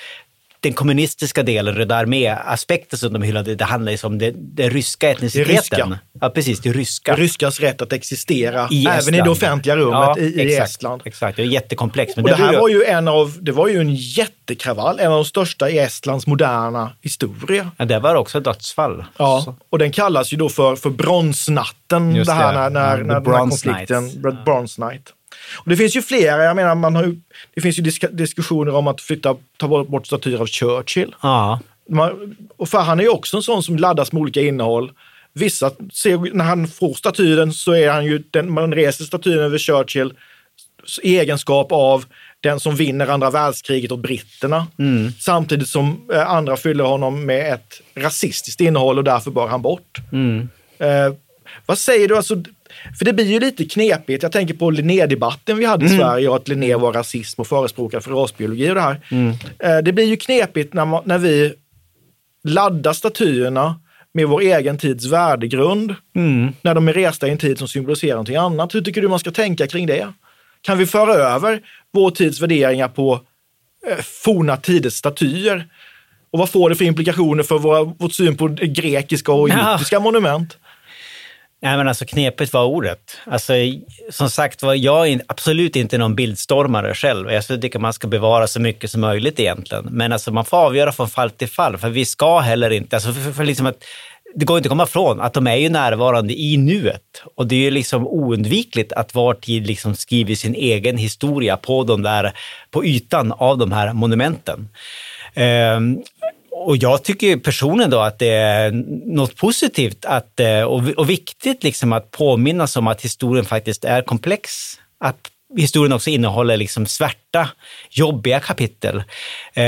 [0.62, 3.54] den kommunistiska delen, Röda armé-aspekten som de hyllade.
[3.54, 5.54] Det handlar ju om det, den ryska etniciteten.
[5.56, 5.98] ryska.
[6.20, 6.60] Ja, precis.
[6.60, 7.16] Det ryska.
[7.16, 9.24] Det ryskas rätt att existera I även i Estland.
[9.24, 11.02] det offentliga rummet Ja, i, i exakt, Estland.
[11.04, 12.16] Exakt, det är jättekomplext.
[12.16, 15.12] Men Och det här var ju en av, det var ju en jättekravall, en av
[15.18, 17.70] de största i Estlands moderna historia.
[17.76, 19.04] Ja, det var också dödsfall.
[19.16, 22.58] Ja, och den kallas ju då för, för bronsnatten, Just det här det.
[22.60, 24.16] när, när, när den här konflikten, Nights.
[24.18, 25.02] Br- Bronze Night.
[25.56, 27.16] Och det finns ju flera, jag menar, man har ju,
[27.54, 31.14] det finns ju disk- diskussioner om att flytta, ta bort, statyer av Churchill.
[31.22, 31.60] Ja.
[31.88, 34.92] Man, och för han är ju också en sån som laddas med olika innehåll.
[35.32, 39.58] Vissa ser, när han får statyn så är han ju, den, man reser statyn över
[39.58, 40.12] Churchill
[41.02, 42.04] i egenskap av
[42.40, 44.66] den som vinner andra världskriget åt britterna.
[44.78, 45.12] Mm.
[45.18, 49.98] Samtidigt som eh, andra fyller honom med ett rasistiskt innehåll och därför bör han bort.
[50.12, 50.48] Mm.
[50.78, 51.14] Eh,
[51.66, 52.16] vad säger du?
[52.16, 52.36] Alltså,
[52.98, 54.22] för det blir ju lite knepigt.
[54.22, 55.98] Jag tänker på Linné-debatten vi hade i Mm.
[56.00, 59.00] Sverige och att Linné var rasism och förespråkare för rasbiologi och det här.
[59.10, 59.34] Mm.
[59.58, 61.52] Eh, det blir ju knepigt när, man, när vi
[62.44, 63.80] laddar statyerna
[64.14, 65.94] med vår egen tids värdegrund.
[66.16, 66.52] Mm.
[66.62, 68.74] När de är resta i en tid som symboliserar någonting annat.
[68.74, 70.12] Hur tycker du man ska tänka kring det?
[70.60, 71.60] Kan vi föra över
[71.92, 73.20] vår tids värderingar på
[73.90, 75.66] eh, forna tiders statyer?
[76.32, 79.68] Och vad får det för implikationer för våra, vårt syn på grekiska och Ja.
[79.70, 80.56] egyptiska monument?
[81.62, 83.16] Nej, men alltså knepigt var ordet.
[83.24, 83.52] Alltså,
[84.10, 87.28] som sagt var, jag är absolut inte någon bildstormare själv.
[87.28, 89.88] Alltså, jag tycker man ska bevara så mycket som möjligt egentligen.
[89.90, 92.96] Men alltså, man får avgöra från fall till fall, för vi ska heller inte...
[92.96, 93.84] Alltså, för, för liksom att,
[94.34, 97.22] det går inte att komma ifrån att de är ju närvarande i nuet.
[97.34, 101.84] Och det är ju liksom oundvikligt att var tid liksom skriver sin egen historia på,
[101.84, 102.32] de där,
[102.70, 104.68] på ytan av de här monumenten.
[105.34, 106.02] Ehm,
[106.60, 108.70] och jag tycker personligen då att det är
[109.14, 114.02] något positivt att, eh, och, och viktigt liksom att påminnas om att historien faktiskt är
[114.02, 114.50] komplex.
[115.04, 115.18] Att
[115.56, 117.29] historien också innehåller liksom svärta,
[117.90, 119.02] jobbiga kapitel.
[119.54, 119.64] Eh,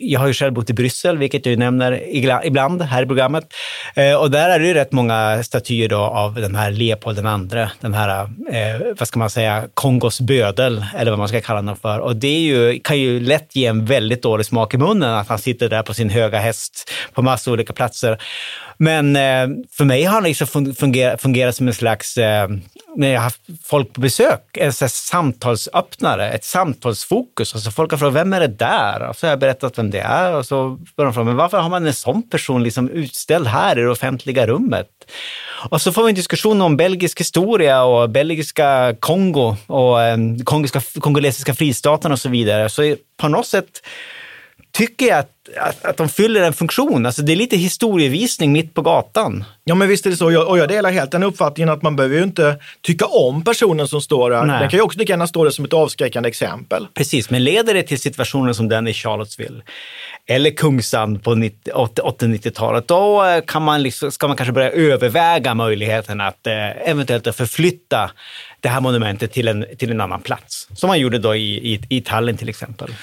[0.00, 2.02] jag har ju själv bott i Bryssel, vilket jag ju nämner
[2.44, 3.44] ibland här i programmet.
[3.94, 7.26] Eh, och där är det ju rätt många statyer då av den här Leopold den
[7.26, 8.20] andre, den här,
[8.52, 11.98] eh, vad ska man säga, Kongos bödel, eller vad man ska kalla den för.
[11.98, 15.28] Och det är ju, kan ju lätt ge en väldigt dålig smak i munnen att
[15.28, 18.18] han sitter där på sin höga häst på massa olika platser.
[18.82, 22.48] Men eh, för mig har han liksom fungerat, fungerat som en slags, eh,
[22.96, 27.54] när jag har haft folk på besök, en slags samtalsöppnare, ett samtals fokus.
[27.54, 29.08] Alltså folk har frågat, vem är det där?
[29.08, 31.58] Och så har jag berättat vem det är och så börjar de fråga, men varför
[31.58, 34.88] har man en sån person liksom utställd här i det offentliga rummet?
[35.70, 40.80] Och så får vi en diskussion om belgisk historia och belgiska Kongo och eh, kongiska,
[41.00, 42.68] kongolesiska fristaten och så vidare.
[42.68, 43.82] Så på något sätt
[44.72, 45.30] tycker jag att,
[45.60, 47.06] att, att de fyller en funktion.
[47.06, 49.44] Alltså det är lite historievisning mitt på gatan.
[49.64, 50.30] Ja, men visst är det så.
[50.32, 53.88] Jag- Och jag delar helt den uppfattningen att man behöver ju inte tycka om personen
[53.88, 54.44] som står där.
[54.44, 54.60] Nej.
[54.60, 56.86] Den kan ju också lika gärna stå där som ett avskräckande exempel.
[56.94, 59.62] Precis, men leder det till situationer som den i Charlottesville
[60.26, 64.70] eller Kungsan på 90 80 80-90-talet, då eh, kan man liksom, ska man kanske börja
[64.70, 68.10] överväga möjligheten att eh, eventuellt förflytta
[68.60, 70.68] det här monumentet till en, till en annan plats.
[70.76, 72.94] Som man gjorde då i, i, i Tallinn till exempel.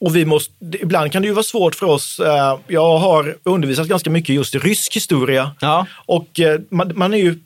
[0.00, 0.52] Och vi måste,
[0.82, 2.20] ibland kan det ju vara svårt för oss.
[2.20, 5.50] eh, Jag har undervisat ganska mycket just i rysk historia.
[6.06, 7.38] Och eh, man, man är ju,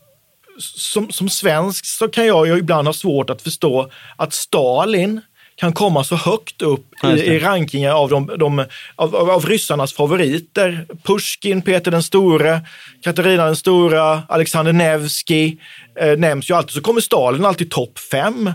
[0.58, 5.20] som, som svensk så kan jag ju ibland ha svårt att förstå att Stalin
[5.56, 8.58] kan komma så högt upp Ja, i, i rankingen av, de, de,
[8.96, 10.86] av, av, av ryssarnas favoriter.
[11.04, 12.60] Pushkin, Peter den store,
[13.02, 15.56] Katarina den stora, Alexander Nevsky
[16.00, 16.70] eh, nämns ju alltid.
[16.72, 18.52] Så kommer Stalin alltid topp fem.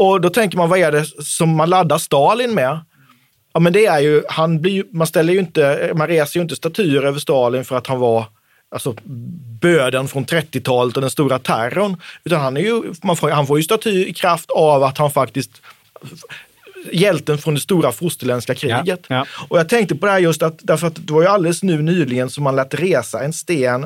[0.00, 2.80] Och då tänker man, vad är det som man laddar Stalin med?
[3.56, 6.56] Ja, men det är ju, han blir man ställer ju inte, man reser ju inte
[6.56, 8.24] statyer över Stalin för att han var
[8.70, 8.94] alltså,
[9.60, 11.96] böden från 30-talet och den stora terrorn.
[12.24, 15.10] Utan han, är ju, man får, han får ju staty i kraft av att han
[15.10, 15.50] faktiskt
[16.92, 19.00] hjälten från det stora fosterländska kriget.
[19.08, 21.62] Ja, Och jag tänkte på det här just att, därför att det var ju alldeles
[21.62, 23.84] nu nyligen som man lät resa en sten,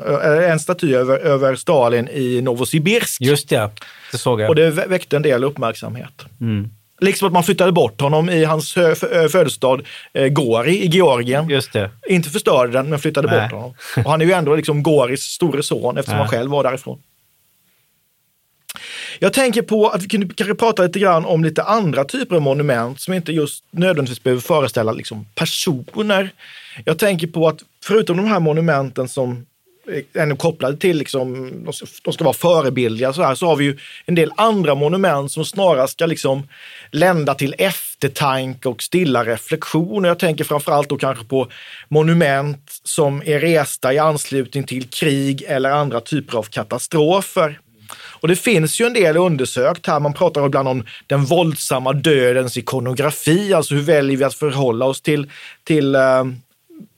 [0.48, 3.20] en staty över, över Stalin i Novosibirsk.
[3.20, 3.70] Just det,
[4.12, 4.48] det såg jag.
[4.48, 6.24] Och det vä- väckte en del uppmärksamhet.
[6.40, 6.70] Mm.
[7.00, 9.82] Liksom att man flyttade bort honom i hans hö- f- ö- födelsestad
[10.12, 11.48] eh, Gori i Georgien.
[11.48, 11.90] Just det.
[12.08, 13.40] Inte förstörde den, men flyttade Nej.
[13.40, 13.74] bort honom.
[14.04, 16.22] Och han är ju ändå liksom Goris store son eftersom Ja.
[16.22, 17.02] han själv var därifrån.
[19.18, 22.42] Jag tänker på att vi kunde kanske prata lite grann om lite andra typer av
[22.42, 26.30] monument som inte just nödvändigtvis behöver föreställa liksom personer.
[26.84, 29.46] Jag tänker på att förutom de här monumenten som
[30.14, 31.50] ännu kopplade till, liksom,
[32.02, 35.44] de ska vara förebildliga, så, här, så har vi ju en del andra monument som
[35.44, 36.48] snarast ska liksom
[36.90, 40.04] lända till eftertanke och stilla reflektion.
[40.04, 41.48] Jag tänker framförallt då kanske på
[41.88, 47.60] monument som är resta i anslutning till krig eller andra typer av katastrofer.
[48.20, 50.00] Och det finns ju en del undersökt här.
[50.00, 55.00] Man pratar ibland om den våldsamma dödens ikonografi, alltså hur väljer vi att förhålla oss
[55.00, 55.30] till,
[55.64, 56.24] till eh,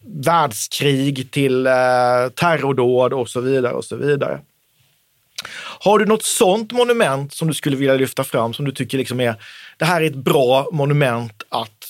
[0.04, 4.40] världskrig, till uh, terrordåd och så vidare och så vidare.
[5.80, 9.20] Har du något sånt monument som du skulle vilja lyfta fram som du tycker liksom
[9.20, 9.34] är,
[9.78, 11.84] det här är ett bra monument att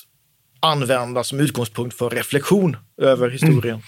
[0.60, 3.74] använda som utgångspunkt för reflektion över historien?
[3.74, 3.82] Mm.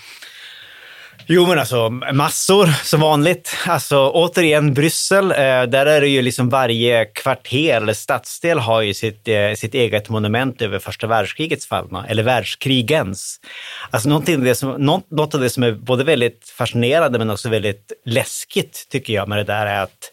[1.27, 3.57] Jo, men alltså massor som vanligt.
[3.66, 8.95] Alltså återigen Bryssel, eh, där är det ju liksom varje kvarter eller stadsdel har ju
[8.95, 13.41] sitt, eh, sitt eget monument över första världskrigets fallna, eller världskrigens.
[13.91, 17.31] Alltså någonting av det som, något, något av det som är både väldigt fascinerande men
[17.31, 20.11] också väldigt läskigt tycker jag med det där är att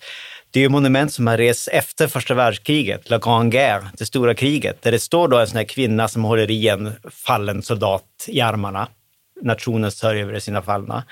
[0.51, 4.33] det är ju monument som har rests efter första världskriget, La Grande Guerre, det stora
[4.33, 6.93] kriget, där det står då en sån här kvinna som håller i en
[7.25, 8.87] fallen soldat i armarna
[9.41, 11.03] nationen sörjer över sina fallna.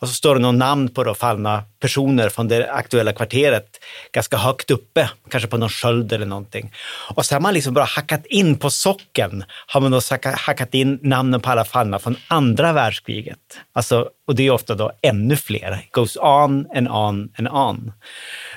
[0.00, 3.80] Och så står det något namn på då fallna personer från det aktuella kvarteret
[4.12, 6.72] ganska högt uppe, kanske på någon sköld eller någonting.
[7.14, 10.00] Och så har man liksom bara hackat in på socken, har man då
[10.36, 13.38] hackat in namnen på alla fallna från andra världskriget.
[13.72, 15.84] Alltså, och det är ofta då ännu fler.
[15.86, 17.92] It goes on and on and on.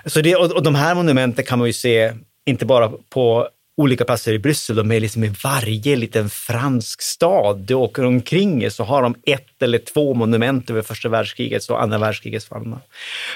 [0.06, 2.14] Så det, och, och de här monumenten kan man ju se
[2.46, 3.48] inte bara på
[3.78, 4.76] olika platser i Bryssel.
[4.76, 9.16] De är liksom i varje liten fransk stad du åker omkring i, så har de
[9.26, 12.80] ett eller två monument över första världskrigets och andra världskrigets fallna.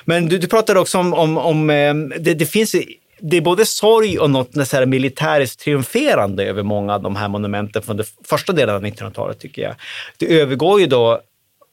[0.06, 2.76] Men du, du pratade också om, om, om eh, det, det finns
[3.20, 7.28] det är både sorg och något nästan här militäriskt triumferande över många av de här
[7.28, 9.76] monumenten från den första delen av 1900-talet tycker jag.
[10.18, 11.22] Det övergår ju då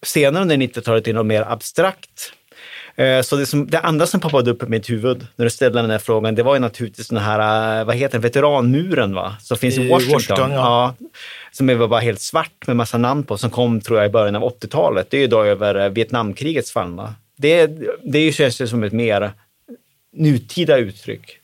[0.03, 2.33] senare under 90-talet till något mer abstrakt
[3.23, 5.91] så det, som, det, andra som poppade upp i mitt huvud när du ställde den
[5.91, 9.37] här frågan, det var ju naturligtvis den här, eh, vad heter den, veteranmuren va?
[9.41, 10.15] Som finns i, i Washington.
[10.15, 10.95] Washington ja.
[10.99, 11.09] ja.
[11.53, 14.37] Som är bara helt svart med massa namn på, som kom tror jag i början
[14.37, 15.11] av 80-talet.
[15.11, 17.15] Det är ju då över eh, Vietnamkrigets fallna.
[17.37, 17.71] Det,
[18.03, 19.33] det känns som ett mer
[20.17, 21.39] nutida uttryck.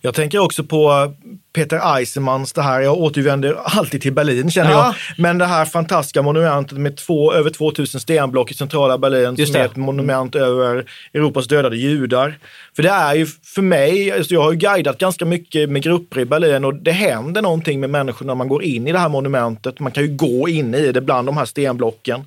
[0.00, 1.12] Jag tänker också på
[1.52, 4.86] Peter Eisenmans, det här, jag återvänder alltid till Berlin känner ja.
[4.86, 9.52] jag, men det här fantastiska monumentet med två, över 2000 stenblock i centrala Berlin Just
[9.52, 9.64] som det.
[9.64, 10.84] är ett monument över
[11.14, 12.38] Europas dödade judar.
[12.76, 16.20] För det är ju för mig, alltså jag har ju guidat ganska mycket med grupper
[16.20, 19.08] i Berlin och det händer någonting med människor när man går in i det här
[19.08, 19.80] monumentet.
[19.80, 22.24] Man kan ju gå in i det bland de här stenblocken.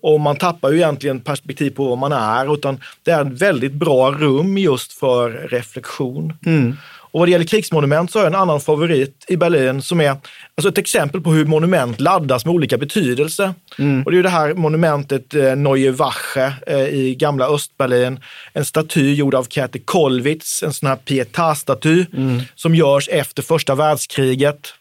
[0.00, 3.72] Och man tappar ju egentligen perspektiv på vad man är, utan det är ett väldigt
[3.72, 6.32] bra rum just för reflektion.
[6.46, 6.76] Mm.
[7.14, 10.10] Och vad det gäller krigsmonument så har jag en annan favorit i Berlin som är
[10.10, 13.54] alltså ett exempel på hur monument laddas med olika betydelse.
[13.78, 14.02] Mm.
[14.02, 18.20] Och det är det här monumentet eh, Neue Wache eh, i gamla Östberlin.
[18.52, 22.42] En staty gjord av Käthe Kollwitz, en sån här pietà-staty mm.
[22.54, 24.74] som görs efter första världskriget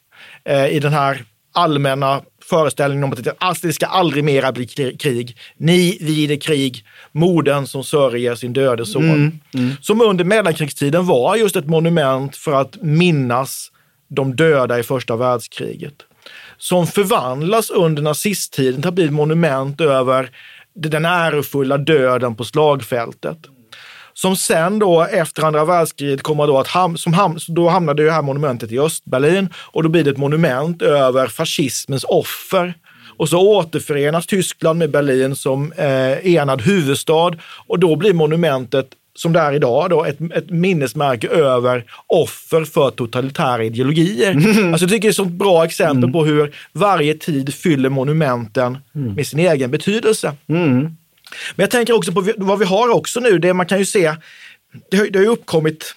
[0.45, 1.23] eh, i den här
[1.53, 4.66] allmänna föreställningen om att det ska aldrig mera bli
[5.00, 5.38] krig.
[5.58, 9.04] Ni vid krig, moden som sörjer sin döde son.
[9.04, 9.72] Mm, mm.
[9.82, 13.72] Som under mellankrigstiden var just ett monument för att minnas
[14.08, 15.94] de döda i första världskriget.
[16.58, 20.30] Som förvandlas under nazisttiden till att bli ett monument över
[20.76, 23.38] den ärofulla döden på slagfältet
[24.14, 28.11] som sen då efter andra världskriget kommer då att ham som ham då hamnade det
[28.11, 32.74] här monumentet i Östberlin och då blir det ett monument över fascismens offer.
[33.18, 37.32] Och så återförenas Tyskland med Berlin som eh, enad huvudstad
[37.68, 42.91] och då blir monumentet som det är idag, då, ett, ett minnesmärke över offer för
[42.91, 44.34] totalitära ideologier.
[44.53, 44.74] Mm.
[44.74, 46.11] Alltså jag tycker det är ett så bra exempel mm.
[46.11, 49.14] på hur varje tid fyller monumenten mm.
[49.14, 50.34] med sin egen betydelse.
[50.47, 50.97] Mm.
[51.55, 53.39] Men jag tänker också på vad vi har också nu.
[53.39, 54.15] Det man kan ju se,
[54.91, 55.95] det har, det har ju uppkommit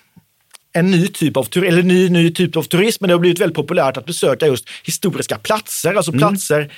[0.73, 3.41] en ny typ av turism, eller ny, ny typ av turism, men det har blivit
[3.41, 6.19] väldigt populärt att besöka just historiska platser, alltså mm.
[6.19, 6.73] platser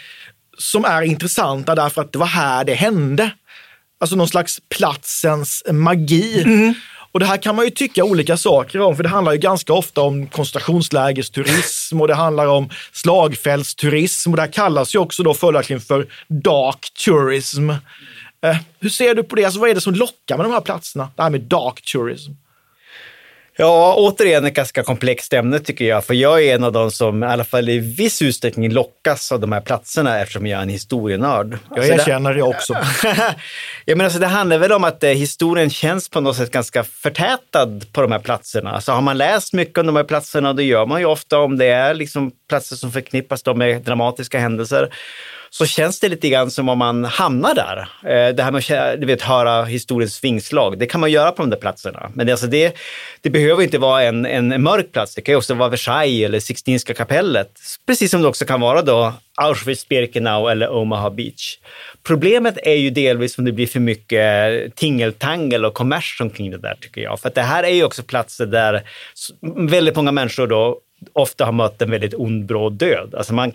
[0.59, 3.30] som är intressanta därför att det var här det hände.
[4.00, 6.42] Alltså någon slags platsens magi.
[6.42, 6.74] Mm.
[7.12, 9.72] Och det här kan man ju tycka olika saker om, för det handlar ju ganska
[9.72, 15.34] ofta om koncentrationslägesturism och det handlar om slagfältsturism och det här kallas ju också då
[15.34, 17.70] följaktligen för dark tourism.
[18.47, 19.45] Eh, hur ser du på det?
[19.45, 21.11] Alltså, vad är det som lockar med de här platserna?
[21.16, 22.32] Det här med dark tourism.
[23.61, 27.22] Ja, återigen ett ganska komplext ämne tycker jag, för jag är en av de som
[27.22, 30.68] i alla fall i viss utsträckning lockas av de här platserna eftersom jag är en
[30.68, 31.59] historienörd.
[31.76, 32.72] Jag erkänner det också.
[33.84, 36.84] ja, men alltså, det handlar väl om att eh, historien känns på något sätt ganska
[36.84, 38.70] förtätad på de här platserna.
[38.70, 41.59] Alltså, har man läst mycket om de här platserna, det gör man ju ofta om
[41.59, 44.91] det är liksom platser som förknippas med dramatiska händelser
[45.51, 47.78] så känns det lite grann som om man hamnar där.
[48.03, 51.42] Eh, det här med att du vet, höra historiens vingslag, det kan man göra på
[51.42, 52.11] de där platserna.
[52.14, 52.76] Men alltså det,
[53.20, 55.14] det behöver inte vara en, en mörk plats.
[55.14, 57.51] Det kan också vara Versailles eller Sixtinska kapellet.
[57.86, 61.59] Precis som det också kan vara då Auschwitz-Birkenau eller Omaha Beach.
[62.03, 66.74] Problemet är ju delvis om det blir för mycket tingeltangel och kommers omkring det där
[66.80, 67.20] tycker jag.
[67.20, 68.82] För att det här är ju också platser där
[69.70, 70.80] väldigt många människor då
[71.12, 73.14] ofta har mött en väldigt ond bråd död.
[73.14, 73.53] Alltså man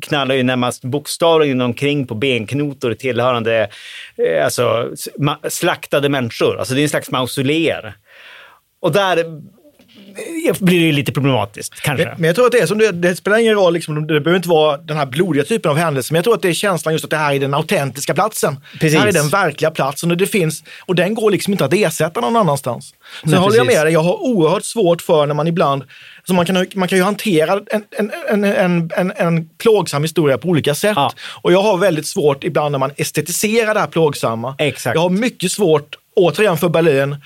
[0.00, 3.68] knallar ju närmast bokstavligen omkring på benknotor tillhörande
[4.16, 4.92] eh, alltså,
[5.48, 6.58] slaktade människor.
[6.58, 7.94] Alltså det är en slags mausoleer.
[8.80, 9.24] Och där
[10.58, 12.14] blir det lite problematiskt kanske.
[12.16, 14.36] Men jag tror att det är som det, det spelar ingen roll, liksom, det behöver
[14.36, 16.94] inte vara den här blodiga typen av händelse, men jag tror att det är känslan
[16.94, 18.56] just att det här är den autentiska platsen.
[18.72, 18.92] Precis.
[18.92, 21.74] Det här är den verkliga platsen och det finns, och den går liksom inte att
[21.74, 22.88] ersätta någon annanstans.
[23.20, 25.84] Sen Nej, håller jag med dig, jag har oerhört svårt för när man ibland,
[26.26, 30.38] så man kan, man kan ju hantera en, en, en, en, en, en plågsam historia
[30.38, 30.96] på olika sätt.
[30.96, 31.12] Ja.
[31.42, 34.54] Och jag har väldigt svårt ibland när man estetiserar det här plågsamma.
[34.58, 34.94] Exakt.
[34.94, 37.16] Jag har mycket svårt återigen för Berlin,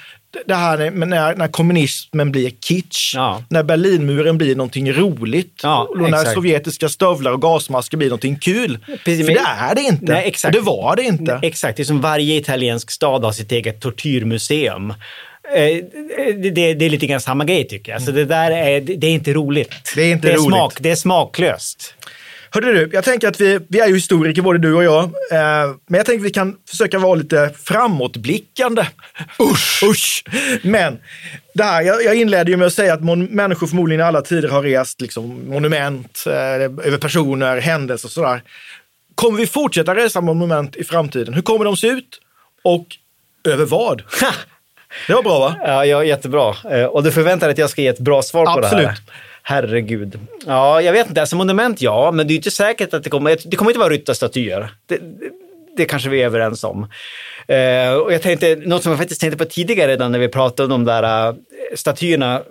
[0.46, 3.42] det här när, när kommunismen blir kitsch, ja.
[3.48, 6.34] när Berlinmuren blir någonting roligt, ja, och när exakt.
[6.34, 8.78] sovjetiska stövlar och gasmasker blir någonting kul.
[9.04, 10.12] Precis, För det är det inte.
[10.12, 10.56] Nej, exakt.
[10.56, 11.40] Och det var det inte.
[11.42, 14.90] Exakt, det är som varje italiensk stad har sitt eget tortyrmuseum.
[14.90, 14.96] Eh,
[16.36, 17.96] det, det, det, är lite grann samma grej tycker jag.
[17.96, 19.92] Alltså det där är, det är inte roligt.
[19.94, 20.48] Det är inte det är roligt.
[20.48, 21.94] Smak, det är smaklöst.
[22.54, 25.74] Hörde du, jag tänker att vi, vi är ju historiker både du och jag, eh,
[25.86, 28.86] men jag tänker att vi kan försöka vara lite framåtblickande.
[29.40, 29.82] Usch!
[29.82, 30.24] Usch!
[30.62, 30.98] Men
[31.54, 34.22] det här, jag, jag inledde ju med att säga att mon, människor förmodligen i alla
[34.22, 38.42] tider har rest liksom, monument eh, över personer, händelser och sådär.
[39.14, 41.34] Kommer vi fortsätta resa monument i framtiden?
[41.34, 42.20] Hur kommer de se ut?
[42.62, 42.86] Och
[43.44, 44.02] över vad?
[45.06, 45.56] Det var bra va?
[45.66, 46.56] Ja, ja jättebra.
[46.70, 48.84] Eh, och du förväntar dig att jag ska ge ett bra svar på Absolut.
[48.84, 48.98] det här?
[49.42, 50.18] Herregud.
[50.46, 51.20] Ja, jag vet inte.
[51.20, 53.38] Alltså monument, ja, men det är inte säkert att det kommer...
[53.44, 54.70] Det kommer inte vara ryttarstatyer.
[54.86, 55.30] Det, det,
[55.76, 56.82] det kanske vi är överens om.
[57.50, 60.74] Uh, och jag tänkte, något som jag faktiskt tänkte på tidigare redan när vi pratade
[60.74, 61.36] om de där uh,
[61.74, 62.42] statyerna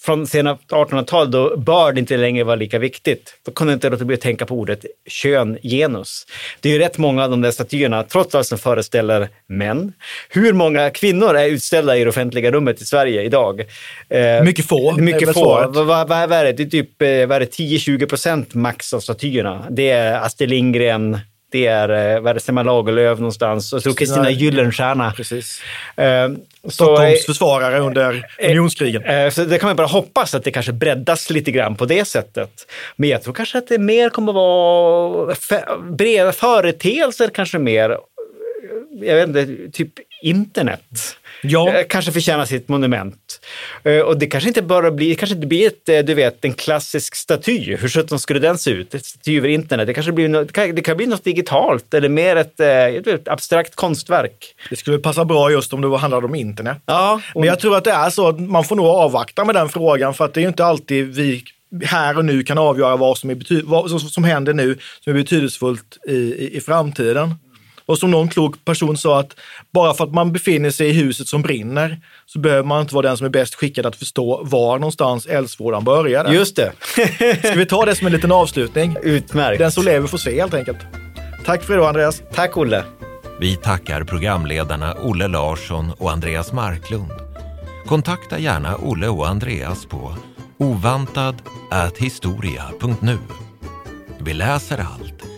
[0.00, 3.34] från sena 1800-talet då börd inte längre var lika viktigt.
[3.46, 6.26] Då kunde jag inte låta bli att tänka på ordet kön, genus.
[6.60, 9.92] Det är ju rätt många av de där statyerna, trots allt som föreställer män.
[10.28, 13.60] Hur många kvinnor är utställda i det offentliga rummet i Sverige idag?
[14.08, 14.96] Eh, mycket få.
[14.96, 15.44] Mycket få.
[15.44, 16.52] Vad, vad, vad, är det?
[16.52, 19.66] Det är typ 10-20 eh, procent max av statyerna.
[19.70, 21.18] Det är Astrid Lindgren,
[21.50, 25.12] det är, eh, vad är det, Selma Lagerlöf någonstans och så Kristina Gyllenstierna.
[25.16, 25.62] Precis.
[26.00, 26.36] Uh,
[26.70, 29.04] Stockholms så, försvarare under unionskrigen.
[29.04, 32.04] Uh, så det kan man bara hoppas att det kanske breddas lite grann på det
[32.04, 32.50] sättet.
[32.96, 37.98] Men jag tror kanske att det mer kommer att vara breda företeelser, kanske mer,
[39.00, 39.92] jag vet inte, typ
[40.22, 41.74] internet ja.
[41.74, 43.40] Eh, kanske förtjänar sitt monument.
[43.84, 46.44] Eh, och det kanske inte bara blir, det kanske inte blir ett, eh, du vet,
[46.44, 47.76] en klassisk staty.
[47.76, 48.94] Hur sjutton skulle den se ut?
[48.94, 49.86] Ett staty över internet.
[49.86, 54.54] Det kanske blir något, det kan bli något digitalt eller mer ett, ett abstrakt konstverk.
[54.70, 56.78] Det skulle passa bra just om det handlade om internet.
[56.86, 57.40] Ja, och...
[57.40, 60.14] Men jag tror att det är så att man får nog avvakta med den frågan
[60.14, 61.44] för att det är inte alltid vi
[61.84, 65.14] här och nu kan avgöra vad som, är bety- vad som händer nu som är
[65.14, 67.34] betydelsefullt i, i, i framtiden.
[67.88, 69.36] Och som någon klok person sa att
[69.72, 73.08] bara för att man befinner sig i huset som brinner så behöver man inte vara
[73.08, 76.34] den som är bäst skickad att förstå var någonstans eldsvådan började.
[76.34, 76.72] Just det.
[77.38, 78.96] Ska vi ta det som en liten avslutning?
[79.02, 79.58] Utmärkt.
[79.58, 80.78] Den som lever får se helt enkelt.
[81.44, 82.22] Tack för idag Andreas.
[82.34, 82.84] Tack Olle.
[83.40, 87.12] Vi tackar programledarna Olle Larsson och Andreas Marklund.
[87.86, 90.16] Kontakta gärna Olle och Andreas på
[90.58, 93.18] ovantad.historia.nu.
[94.20, 95.37] Vi läser allt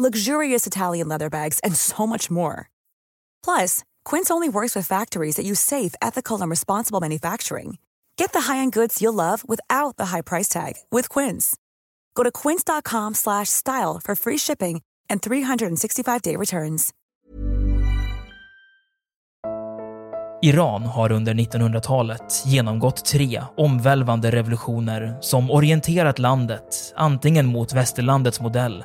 [0.00, 2.70] luxurious Italian leather bags, and so much more.
[3.44, 7.78] Plus, Quince only works with factories that use safe, ethical, and responsible manufacturing.
[8.16, 11.56] Get the high-end goods you'll love without the high price tag with Quince.
[12.14, 14.80] Go to quince.com/style for free shipping
[15.10, 16.94] and 365-day returns.
[20.42, 28.84] Iran har under 1900-talet genomgått tre omvälvande revolutioner som orienterat landet antingen mot västerlandets modell